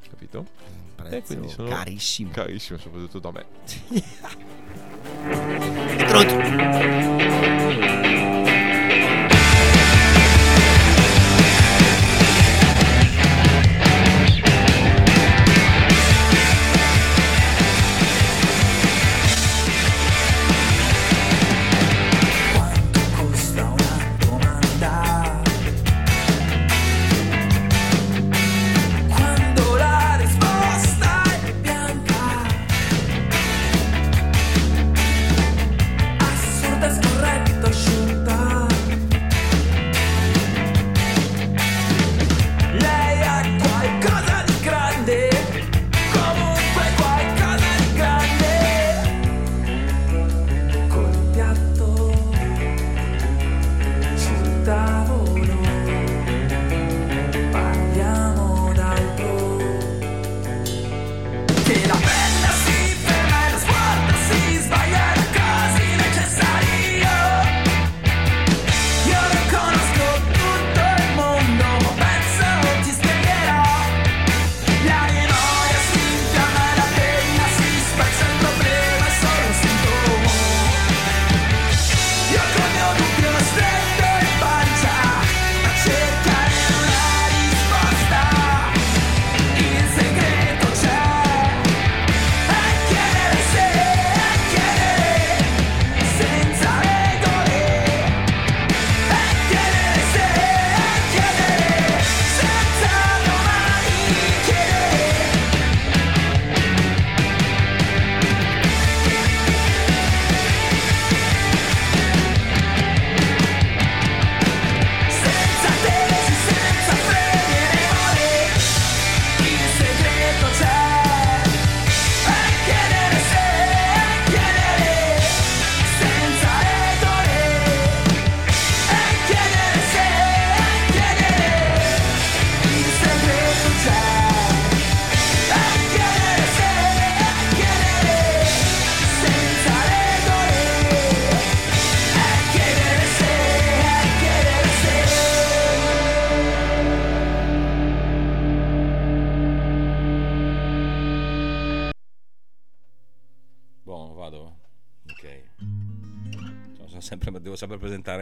Capito? 0.09 0.45
Prezzo 0.95 1.15
E 1.15 1.21
quindi 1.23 1.49
sono 1.49 1.67
carissimo. 1.69 2.31
carissimo, 2.31 2.79
soprattutto 2.79 3.19
da 3.19 3.31
me. 3.31 3.45
Stronzo. 6.05 6.94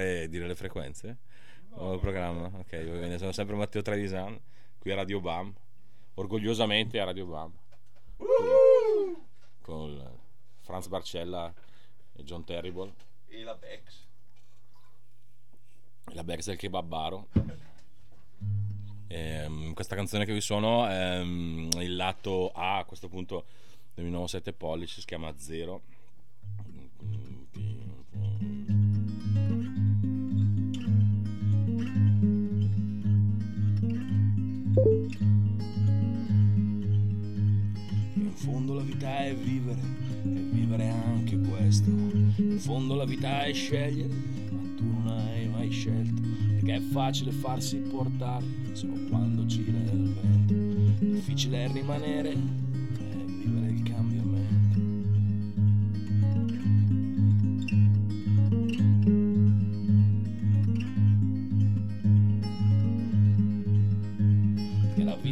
E 0.03 0.29
dire 0.29 0.47
le 0.47 0.55
frequenze? 0.55 1.17
O 1.75 1.93
il 1.93 1.99
programma? 1.99 2.45
Ok, 2.53 2.83
va 2.85 2.99
bene. 2.99 3.17
Sono 3.17 3.31
sempre 3.31 3.55
Matteo 3.55 3.81
Trevisan, 3.81 4.39
qui 4.77 4.91
a 4.91 4.95
Radio 4.95 5.19
Bam. 5.19 5.53
Orgogliosamente 6.15 6.99
a 6.99 7.05
Radio 7.05 7.25
Bam. 7.25 7.51
Con 9.61 9.89
il 9.89 10.19
Franz 10.61 10.87
Barcella 10.87 11.53
e 12.13 12.23
John 12.23 12.43
Terrible. 12.43 12.93
E 13.27 13.43
la 13.43 13.55
Bex. 13.55 14.05
E 16.09 16.13
la 16.13 16.23
Bex 16.23 16.45
del 16.45 16.57
Kebabbaro. 16.57 17.27
Ehm, 19.07 19.73
questa 19.73 19.95
canzone 19.95 20.25
che 20.25 20.33
vi 20.33 20.41
suono 20.41 20.87
è 20.87 21.23
mm, 21.23 21.69
il 21.79 21.95
lato 21.95 22.51
A 22.51 22.79
a 22.79 22.85
questo 22.85 23.07
punto 23.07 23.45
del 23.93 24.05
mio 24.05 24.13
nuovo 24.13 24.27
7 24.27 24.53
pollici 24.53 25.01
si 25.01 25.05
chiama 25.05 25.33
Zero 25.37 25.81
In 38.15 38.31
fondo 38.33 38.73
la 38.73 38.81
vita 38.81 39.23
è 39.23 39.35
vivere, 39.35 39.79
e 40.23 40.29
vivere 40.51 40.89
anche 40.89 41.37
questo. 41.39 41.89
In 41.89 42.57
fondo 42.57 42.95
la 42.95 43.05
vita 43.05 43.43
è 43.43 43.53
scegliere, 43.53 44.13
ma 44.51 44.61
tu 44.75 44.83
non 44.83 45.07
hai 45.09 45.47
mai 45.47 45.69
scelto. 45.69 46.21
Perché 46.55 46.75
è 46.75 46.79
facile 46.79 47.31
farsi 47.31 47.77
portare 47.77 48.45
solo 48.71 48.95
quando 49.09 49.45
gira 49.45 49.77
il 49.77 50.15
vento. 50.19 51.05
Difficile 51.05 51.65
è 51.65 51.71
rimanere 51.71 52.31
e 52.31 52.37
vivere 53.27 53.69
il 53.73 53.82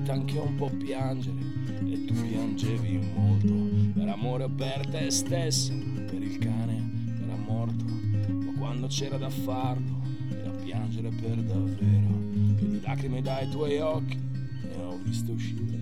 vita 0.02 0.14
anche 0.14 0.40
un 0.40 0.56
po' 0.56 0.70
piangere 0.70 1.38
e 1.86 2.06
tu 2.06 2.14
piangevi 2.14 3.00
molto 3.14 3.54
per 3.94 4.08
amore 4.10 4.50
per 4.50 4.88
te 4.88 5.12
stesso, 5.12 5.74
per 6.08 6.22
il 6.22 6.40
cane 6.40 7.14
era 7.24 7.36
morto, 7.36 7.86
ma 7.86 8.52
quando 8.58 8.88
c'era 8.88 9.18
da 9.18 9.30
farlo 9.30 10.02
era 10.32 10.50
piangere 10.50 11.10
per 11.10 11.36
davvero 11.44 12.20
e 12.58 12.68
di 12.68 12.82
lacrime 12.82 13.22
dai 13.22 13.48
tuoi 13.50 13.78
occhi 13.78 14.18
ne 14.18 14.84
ho 14.84 14.98
visto 15.04 15.34
uscire. 15.34 15.81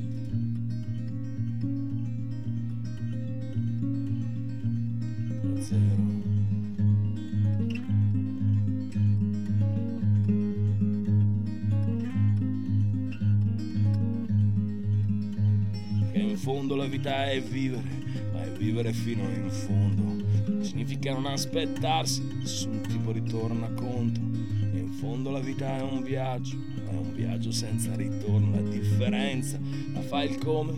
Vita 17.00 17.32
è 17.32 17.42
vivere, 17.42 18.04
ma 18.34 18.44
è 18.44 18.52
vivere 18.52 18.92
fino 18.92 19.24
in 19.24 19.50
fondo. 19.50 20.62
Significa 20.62 21.14
non 21.14 21.28
aspettarsi 21.28 22.22
nessun 22.40 22.82
tipo 22.82 23.14
di 23.14 23.24
tornaconto. 23.24 24.20
In 24.20 24.92
fondo 25.00 25.32
la 25.32 25.40
vita 25.40 25.78
è 25.78 25.82
un 25.82 26.04
viaggio, 26.04 26.58
ma 26.58 26.92
è 26.92 26.98
un 26.98 27.14
viaggio 27.16 27.52
senza 27.52 27.96
ritorno. 27.96 28.52
La 28.52 28.70
differenza 28.70 29.58
la 29.94 30.02
fa 30.02 30.24
il 30.24 30.38
come, 30.40 30.74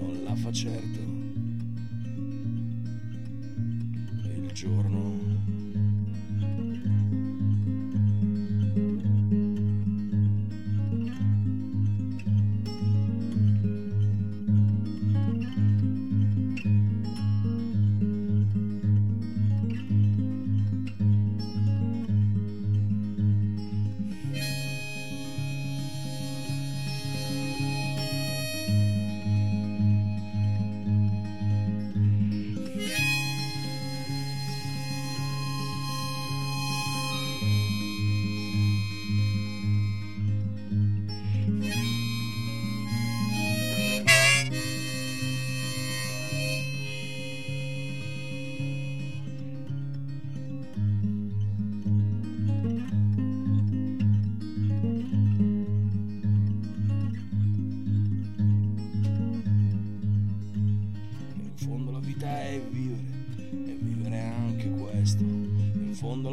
non 0.00 0.22
la 0.24 0.34
fa 0.34 0.50
certo. 0.50 0.98
Il 4.24 4.50
giorno. 4.54 5.15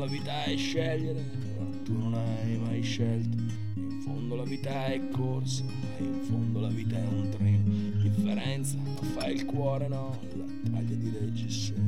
La 0.03 0.09
vita 0.09 0.43
è 0.43 0.57
scegliere, 0.57 1.23
ma 1.57 1.65
tu 1.83 1.97
non 1.97 2.13
hai 2.13 2.57
mai 2.57 2.81
scelto. 2.81 3.37
In 3.75 4.01
fondo 4.03 4.35
la 4.35 4.43
vita 4.43 4.87
è 4.87 4.99
corsa, 5.09 5.63
e 5.97 6.03
in 6.03 6.19
fondo 6.23 6.59
la 6.59 6.67
vita 6.67 6.97
è 6.97 7.07
un 7.07 7.29
treno. 7.29 7.63
Differenza 8.01 8.75
la 8.83 9.07
fa 9.17 9.27
il 9.27 9.45
cuore, 9.45 9.87
no, 9.87 10.19
la 10.35 10.71
taglia 10.71 10.95
di 10.95 11.09
reggiseno. 11.09 11.82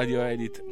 Radio 0.00 0.22
edit. 0.22 0.69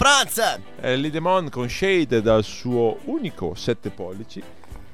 Franz. 0.00 0.40
Ellie 0.80 1.10
Demon 1.10 1.50
con 1.50 1.68
Shade 1.68 2.22
dal 2.22 2.42
suo 2.42 3.00
unico 3.04 3.54
7 3.54 3.90
pollici 3.90 4.42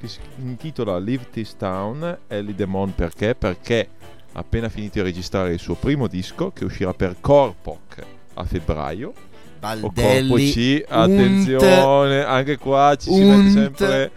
che 0.00 0.08
si 0.08 0.18
intitola 0.38 0.98
Live 0.98 1.28
This 1.30 1.54
Town. 1.56 2.18
Ellie 2.26 2.56
Demon 2.56 2.92
perché? 2.92 3.36
Perché 3.36 3.88
ha 4.32 4.40
appena 4.40 4.68
finito 4.68 4.94
di 4.94 5.02
registrare 5.02 5.52
il 5.52 5.60
suo 5.60 5.76
primo 5.76 6.08
disco 6.08 6.50
che 6.50 6.64
uscirà 6.64 6.92
per 6.92 7.18
Corpoc 7.20 8.04
a 8.34 8.42
febbraio. 8.42 9.08
O 9.10 9.12
Corpo 9.60 9.92
Baldelli. 9.92 10.50
C, 10.50 10.56
Unt, 10.56 10.86
attenzione, 10.88 12.24
anche 12.24 12.58
qua 12.58 12.96
ci 12.98 13.12
si 13.12 13.20
Unt, 13.20 13.36
mette 13.36 13.50
sempre 13.52 14.10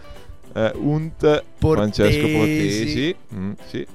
eh, 0.54 0.72
Unt 0.74 1.44
Francesco 1.56 2.26
Portesi. 2.26 2.34
Portesi. 2.34 3.16
Mm, 3.36 3.52
sì. 3.68 3.86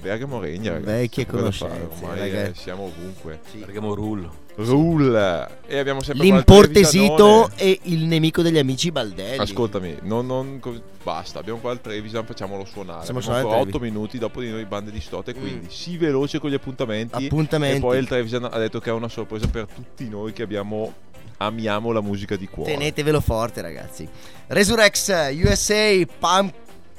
Bergamo 0.00 0.40
regna, 0.40 0.72
ragazzi. 0.72 0.90
Vecchie 0.90 1.26
Cosa 1.26 1.38
conoscenze, 1.38 1.74
fare? 1.76 1.88
Ormai 1.92 2.18
eh, 2.18 2.34
ragazzi. 2.34 2.60
siamo 2.60 2.82
ovunque. 2.86 3.40
Bergamo 3.52 3.94
Rule. 3.94 4.46
Rule. 4.60 5.48
E 5.66 5.78
abbiamo 5.78 6.02
sempre 6.02 6.24
L'importesito 6.24 7.48
e 7.54 7.78
il 7.84 8.04
nemico 8.04 8.42
degli 8.42 8.58
amici 8.58 8.90
Baldelli. 8.90 9.38
Ascoltami, 9.38 9.98
non, 10.02 10.26
non 10.26 10.60
basta, 11.02 11.38
abbiamo 11.38 11.60
qua 11.60 11.70
il 11.72 11.80
Trevisan, 11.80 12.24
facciamolo 12.24 12.64
suonare. 12.64 13.06
Abbiamo 13.06 13.20
ancora 13.20 13.60
il 13.60 13.68
8 13.68 13.78
minuti 13.78 14.18
dopo 14.18 14.40
di 14.40 14.50
noi 14.50 14.64
bande 14.64 14.90
di 14.90 15.00
stote, 15.00 15.32
Mm. 15.34 15.40
quindi 15.40 15.66
sii 15.70 15.96
veloce 15.96 16.40
con 16.40 16.50
gli 16.50 16.54
appuntamenti. 16.54 17.26
Appuntamenti. 17.26 17.76
E 17.76 17.80
poi 17.80 17.98
il 17.98 18.08
Trevisan 18.08 18.44
ha 18.50 18.58
detto 18.58 18.80
che 18.80 18.90
è 18.90 18.92
una 18.92 19.08
sorpresa 19.08 19.46
per 19.46 19.66
tutti 19.72 20.08
noi 20.08 20.32
che 20.32 20.42
abbiamo 20.42 20.92
amiamo 21.36 21.92
la 21.92 22.00
musica 22.00 22.34
di 22.34 22.48
cuore. 22.48 22.72
Tenetevelo 22.72 23.20
forte, 23.20 23.60
ragazzi. 23.60 24.08
Resurrex 24.48 25.34
USA 25.44 26.04
Pump 26.18 26.52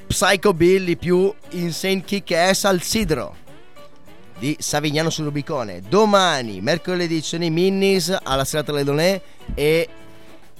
Psycho 0.08 0.54
Billy 0.54 0.96
più 0.96 1.32
Insane 1.52 2.02
Kick 2.04 2.32
Ass 2.32 2.64
al 2.64 2.82
Sidro 2.82 3.36
di 4.40 4.56
Savignano 4.60 5.10
sul 5.10 5.26
Rubicone. 5.26 5.82
Domani, 5.88 6.62
mercoledì, 6.62 7.22
ci 7.22 7.28
sono 7.30 7.44
i 7.44 7.50
Minis 7.50 8.16
alla 8.24 8.46
serata 8.46 8.72
Le 8.72 8.84
Donè 8.84 9.22
e 9.54 9.90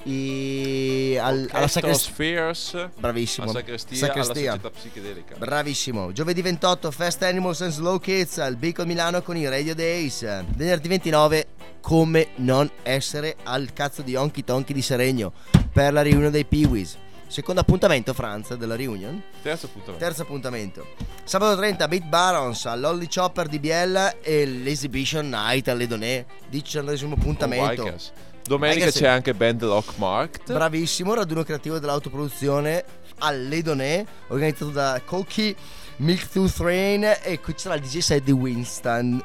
i, 0.04 1.16
al- 1.20 1.48
alla 1.52 1.68
sacrestia. 1.68 2.90
Bravissimo. 2.98 3.44
alla 3.50 3.58
sacrestia, 3.58 3.96
Sacrestia. 3.96 4.52
alla 4.52 4.70
psichedelica. 4.70 5.34
Bravissimo. 5.36 6.12
Giovedì 6.12 6.42
28 6.42 6.90
Fast 6.90 7.22
Animals 7.22 7.60
and 7.62 7.72
Slow 7.72 7.98
Kids 7.98 8.38
al 8.38 8.56
Beacon 8.56 8.86
Milano 8.86 9.22
con 9.22 9.36
i 9.36 9.48
Radio 9.48 9.74
Days. 9.74 10.20
Venerdì 10.54 10.88
29 10.88 11.46
come 11.80 12.28
non 12.36 12.70
essere 12.82 13.36
al 13.44 13.72
cazzo 13.72 14.02
di 14.02 14.14
Honky 14.14 14.44
Tonky 14.44 14.72
di 14.72 14.82
Seregno 14.82 15.32
per 15.72 15.92
la 15.92 16.02
riunione 16.02 16.30
dei 16.30 16.44
Peewees. 16.44 16.96
Secondo 17.30 17.60
appuntamento 17.60 18.12
Franza 18.12 18.56
della 18.56 18.74
reunion. 18.74 19.22
Terzo 19.40 19.66
appuntamento. 19.66 20.04
Terzo 20.04 20.22
appuntamento. 20.22 20.86
Sabato 21.22 21.56
30 21.56 21.86
Beat 21.86 22.04
Barons 22.06 22.66
all'Holly 22.66 23.06
Chopper 23.06 23.46
di 23.46 23.60
Biella 23.60 24.18
e 24.18 24.44
l'Exhibition 24.44 25.28
Night 25.28 25.68
alle 25.68 25.86
Donè. 25.86 26.26
Diciottesimo 26.48 27.14
appuntamento. 27.14 27.84
Vikers. 27.84 28.12
Domenica 28.42 28.86
Vikers. 28.86 28.98
c'è 28.98 29.06
anche 29.06 29.32
Band 29.32 29.62
Lock 29.62 29.96
Marked. 29.98 30.52
Bravissimo, 30.52 31.14
raduno 31.14 31.44
creativo 31.44 31.78
dell'autoproduzione 31.78 32.84
alle 33.18 33.62
Donè, 33.62 34.04
organizzato 34.26 34.72
da 34.72 35.00
Koki, 35.04 35.54
Milk 35.98 36.28
Tooth 36.30 36.56
Rain 36.58 37.04
e 37.22 37.38
qui 37.38 37.54
c'era 37.54 37.76
il 37.76 37.82
DJ 37.82 37.98
set 37.98 38.24
di 38.24 38.32
Winston, 38.32 39.22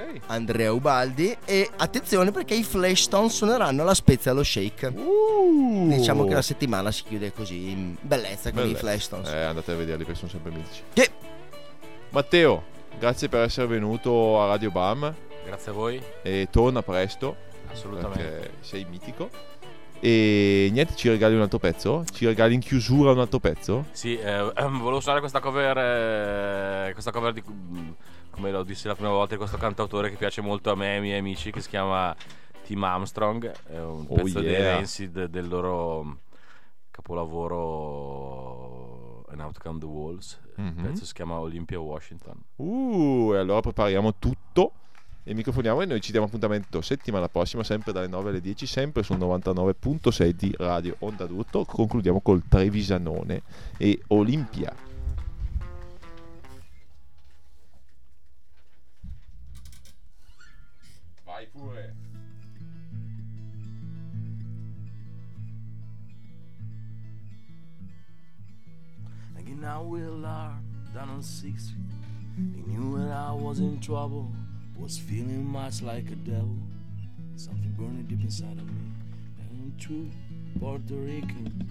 ok. 0.00 0.20
Andrea 0.26 0.72
Ubaldi 0.72 1.36
e 1.44 1.68
attenzione 1.76 2.30
perché 2.30 2.54
i 2.54 2.62
Flashstone 2.62 3.28
suoneranno 3.28 3.82
alla 3.82 3.94
Spezia 3.94 4.30
allo 4.30 4.42
Shake. 4.42 4.86
Uh. 4.86 5.88
Diciamo 5.88 6.24
che 6.24 6.34
la 6.34 6.42
settimana 6.42 6.90
si 6.90 7.04
chiude 7.04 7.32
così 7.32 7.70
in 7.70 7.96
bellezza 8.00 8.50
con 8.50 8.60
i 8.60 8.66
Bellezza. 8.66 8.80
Flashstones. 8.80 9.30
Eh, 9.30 9.42
andate 9.42 9.72
a 9.72 9.76
vederli 9.76 10.04
perché 10.04 10.18
sono 10.18 10.30
sempre 10.30 10.52
amici. 10.52 10.82
Che 10.92 11.10
Matteo, 12.10 12.64
grazie 12.98 13.28
per 13.28 13.42
essere 13.42 13.66
venuto 13.66 14.40
a 14.42 14.46
Radio 14.46 14.70
Bam 14.70 15.14
Grazie 15.44 15.70
a 15.70 15.74
voi. 15.74 16.02
e 16.22 16.48
torna 16.50 16.82
presto 16.82 17.36
Assolutamente. 17.70 18.22
perché 18.22 18.50
sei 18.60 18.84
mitico. 18.88 19.30
E 20.02 20.70
niente, 20.72 20.96
ci 20.96 21.10
regali 21.10 21.34
un 21.34 21.42
altro 21.42 21.58
pezzo? 21.58 22.04
Ci 22.10 22.24
regali 22.24 22.54
in 22.54 22.60
chiusura 22.60 23.10
un 23.12 23.18
altro 23.20 23.38
pezzo? 23.38 23.84
Sì, 23.92 24.18
eh, 24.18 24.38
volevo 24.56 24.96
usare 24.96 25.20
questa 25.20 25.40
cover, 25.40 25.76
eh, 25.76 26.92
questa 26.94 27.10
cover 27.10 27.34
di, 27.34 27.42
come 28.40 28.52
lo 28.52 28.62
dissi 28.62 28.86
la 28.86 28.94
prima 28.94 29.10
volta, 29.10 29.34
di 29.34 29.38
questo 29.38 29.58
cantautore 29.58 30.08
che 30.08 30.16
piace 30.16 30.40
molto 30.40 30.70
a 30.70 30.74
me 30.74 30.92
e 30.92 30.94
ai 30.94 31.00
miei 31.02 31.18
amici, 31.18 31.50
che 31.50 31.60
si 31.60 31.68
chiama 31.68 32.16
Tim 32.64 32.82
Armstrong. 32.82 33.52
È 33.66 33.78
un 33.78 34.06
Oh, 34.08 34.14
pezzo 34.14 34.40
dei 34.40 34.52
yeah. 34.52 34.76
Rancid 34.76 35.26
del 35.26 35.46
loro 35.46 36.20
capolavoro 36.90 39.24
And 39.28 39.40
Out 39.40 39.58
Come 39.58 39.78
the 39.78 39.84
Walls. 39.84 40.40
Mhm. 40.56 40.66
Il 40.68 40.74
pezzo 40.86 41.04
si 41.04 41.12
chiama 41.12 41.38
Olympia 41.38 41.78
Washington. 41.78 42.40
Uh, 42.56 43.32
e 43.34 43.38
allora 43.38 43.60
prepariamo 43.60 44.14
tutto 44.18 44.72
e 45.22 45.34
microfoniamo 45.34 45.82
e 45.82 45.86
noi 45.86 46.00
ci 46.00 46.10
diamo 46.10 46.24
appuntamento 46.26 46.80
settimana 46.80 47.28
prossima, 47.28 47.62
sempre 47.62 47.92
dalle 47.92 48.06
9 48.06 48.30
alle 48.30 48.40
10, 48.40 48.66
sempre 48.66 49.02
sul 49.02 49.18
99.6 49.18 50.28
di 50.30 50.54
Radio 50.56 50.96
Onda 51.00 51.26
d'Urto. 51.26 51.66
Concludiamo 51.66 52.22
col 52.22 52.42
Trevisanone 52.48 53.42
e 53.76 54.00
Olimpia. 54.08 54.88
With 69.82 70.08
Lard 70.08 70.54
down 70.94 71.08
on 71.10 71.20
6th 71.20 71.60
Street. 71.60 71.80
He 72.36 72.62
knew 72.62 72.98
that 72.98 73.12
I 73.12 73.32
was 73.32 73.60
in 73.60 73.80
trouble, 73.80 74.30
was 74.78 74.98
feeling 74.98 75.44
much 75.44 75.82
like 75.82 76.10
a 76.10 76.16
devil. 76.16 76.56
Something 77.36 77.74
burning 77.78 78.06
deep 78.08 78.20
inside 78.20 78.58
of 78.58 78.66
me. 78.66 78.92
And 79.38 79.78
true, 79.78 80.10
Puerto 80.58 80.94
Rican 80.94 81.68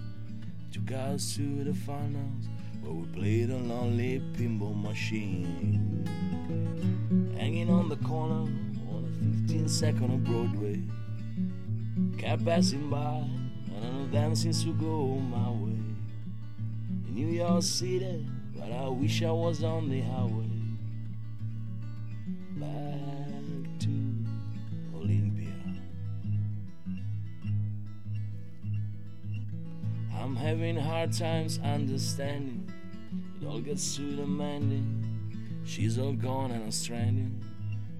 took 0.72 0.92
us 0.92 1.36
to 1.36 1.64
the 1.64 1.74
finals 1.74 2.46
where 2.80 2.92
we 2.92 3.06
played 3.08 3.50
a 3.50 3.56
lonely 3.56 4.22
pinball 4.34 4.80
machine. 4.80 6.06
Hanging 7.38 7.70
on 7.70 7.88
the 7.88 7.96
corner 7.96 8.50
on 8.90 9.04
a 9.04 9.46
15 9.46 9.68
second 9.68 10.12
of 10.12 10.24
Broadway. 10.24 10.80
Kept 12.18 12.44
passing 12.44 12.90
by, 12.90 13.24
and 13.74 13.82
none 13.82 14.02
of 14.02 14.12
them 14.12 14.34
seems 14.34 14.64
to 14.64 14.72
go 14.74 15.16
my 15.16 15.50
way 15.50 15.79
New 17.10 17.26
York 17.26 17.62
City, 17.62 18.24
but 18.54 18.70
I 18.70 18.88
wish 18.88 19.22
I 19.22 19.32
was 19.32 19.64
on 19.64 19.88
the 19.88 20.00
highway 20.00 20.46
back 22.56 23.80
to 23.80 23.88
Olympia. 24.94 25.52
I'm 30.14 30.36
having 30.36 30.76
hard 30.76 31.12
times 31.12 31.58
understanding. 31.64 32.70
It 33.40 33.46
all 33.46 33.60
gets 33.60 33.96
too 33.96 34.14
demanding. 34.14 35.04
She's 35.64 35.98
all 35.98 36.12
gone 36.12 36.52
and 36.52 36.62
I'm 36.62 36.70
stranded. 36.70 37.32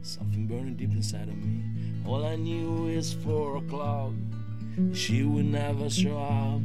Something 0.03 0.47
burning 0.47 0.77
deep 0.77 0.93
inside 0.93 1.29
of 1.29 1.37
me. 1.37 1.63
All 2.07 2.25
I 2.25 2.37
knew 2.37 2.89
is 2.89 3.13
four 3.13 3.57
o'clock. 3.57 4.13
She 4.93 5.25
would 5.25 5.47
never 5.47 5.91
show 5.91 6.17
up. 6.17 6.61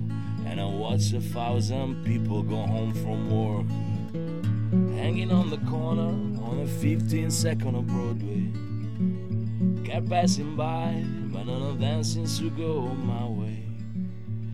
And 0.46 0.62
I 0.62 0.66
watched 0.66 1.14
a 1.14 1.22
thousand 1.22 2.04
people 2.06 2.44
go 2.44 2.58
home 2.58 2.94
from 2.94 3.30
work. 3.30 3.66
Hanging 4.98 5.32
on 5.32 5.50
the 5.50 5.58
corner 5.70 6.14
on 6.44 6.62
a 6.62 6.68
15 6.68 7.30
second 7.32 7.76
of 7.76 7.88
Broadway. 7.88 8.52
Kept 9.84 10.10
passing 10.10 10.56
by, 10.56 11.04
but 11.32 11.46
none 11.46 11.62
of 11.62 11.80
them 11.80 12.04
seems 12.04 12.40
to 12.40 12.50
go 12.50 12.82
my 12.82 13.26
way. 13.26 13.64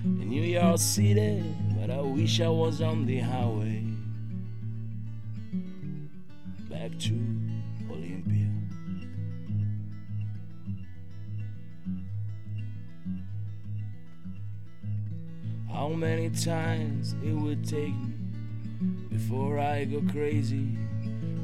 In 0.04 0.30
New 0.30 0.44
York 0.44 0.80
City, 0.80 1.44
but 1.80 1.90
I 1.90 2.02
wish 2.02 2.42
I 2.42 2.50
was 2.50 2.82
on 2.82 3.06
the 3.06 3.20
highway. 3.20 3.84
Back 6.70 6.98
to 7.00 7.41
many 15.96 16.30
times 16.30 17.16
it 17.24 17.34
would 17.34 17.68
take 17.68 17.96
me 17.96 18.14
before 19.10 19.60
I 19.60 19.86
go 19.86 20.02
crazy, 20.12 20.68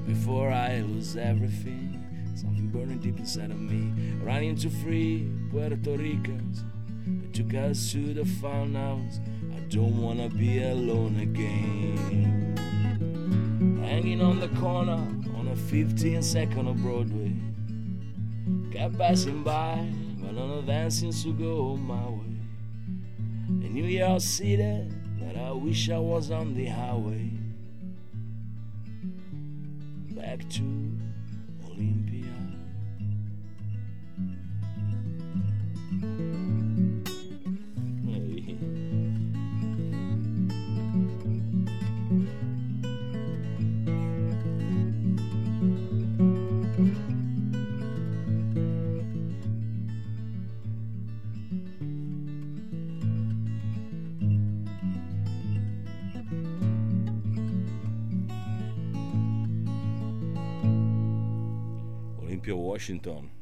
before 0.05 0.51
I 0.51 0.81
lose 0.81 1.15
everything? 1.15 2.03
Something 2.35 2.67
burning 2.67 2.99
deep 2.99 3.17
inside 3.17 3.51
of 3.51 3.59
me, 3.59 3.91
running 4.21 4.55
to 4.57 4.69
free 4.69 5.27
Puerto 5.51 5.75
Ricans. 5.75 6.63
They 7.05 7.27
took 7.31 7.53
us 7.53 7.91
to 7.93 8.13
the 8.13 8.25
farmhouse. 8.25 9.19
I 9.55 9.59
don't 9.69 10.01
wanna 10.01 10.29
be 10.29 10.61
alone 10.63 11.19
again. 11.19 12.57
Hanging 13.83 14.21
on 14.21 14.39
the 14.39 14.49
corner 14.59 15.07
on 15.37 15.47
a 15.51 15.55
15 15.55 16.21
second 16.21 16.67
of 16.67 16.77
Broadway. 16.83 17.33
Kept 18.71 18.97
passing 18.97 19.43
by, 19.43 19.87
but 20.19 20.33
none 20.33 20.51
of 20.51 20.65
them 20.65 20.91
seems 20.91 21.23
to 21.23 21.33
go 21.33 21.75
my 21.77 22.09
way. 22.09 22.26
In 23.67 23.73
New 23.73 23.83
York 23.83 24.21
City, 24.21 24.87
but 25.19 25.35
I 25.35 25.51
wish 25.51 25.89
I 25.89 25.97
was 25.99 26.31
on 26.31 26.53
the 26.53 26.67
highway. 26.67 27.29
Back 30.15 30.47
to 30.51 30.86
Washington. 62.77 63.36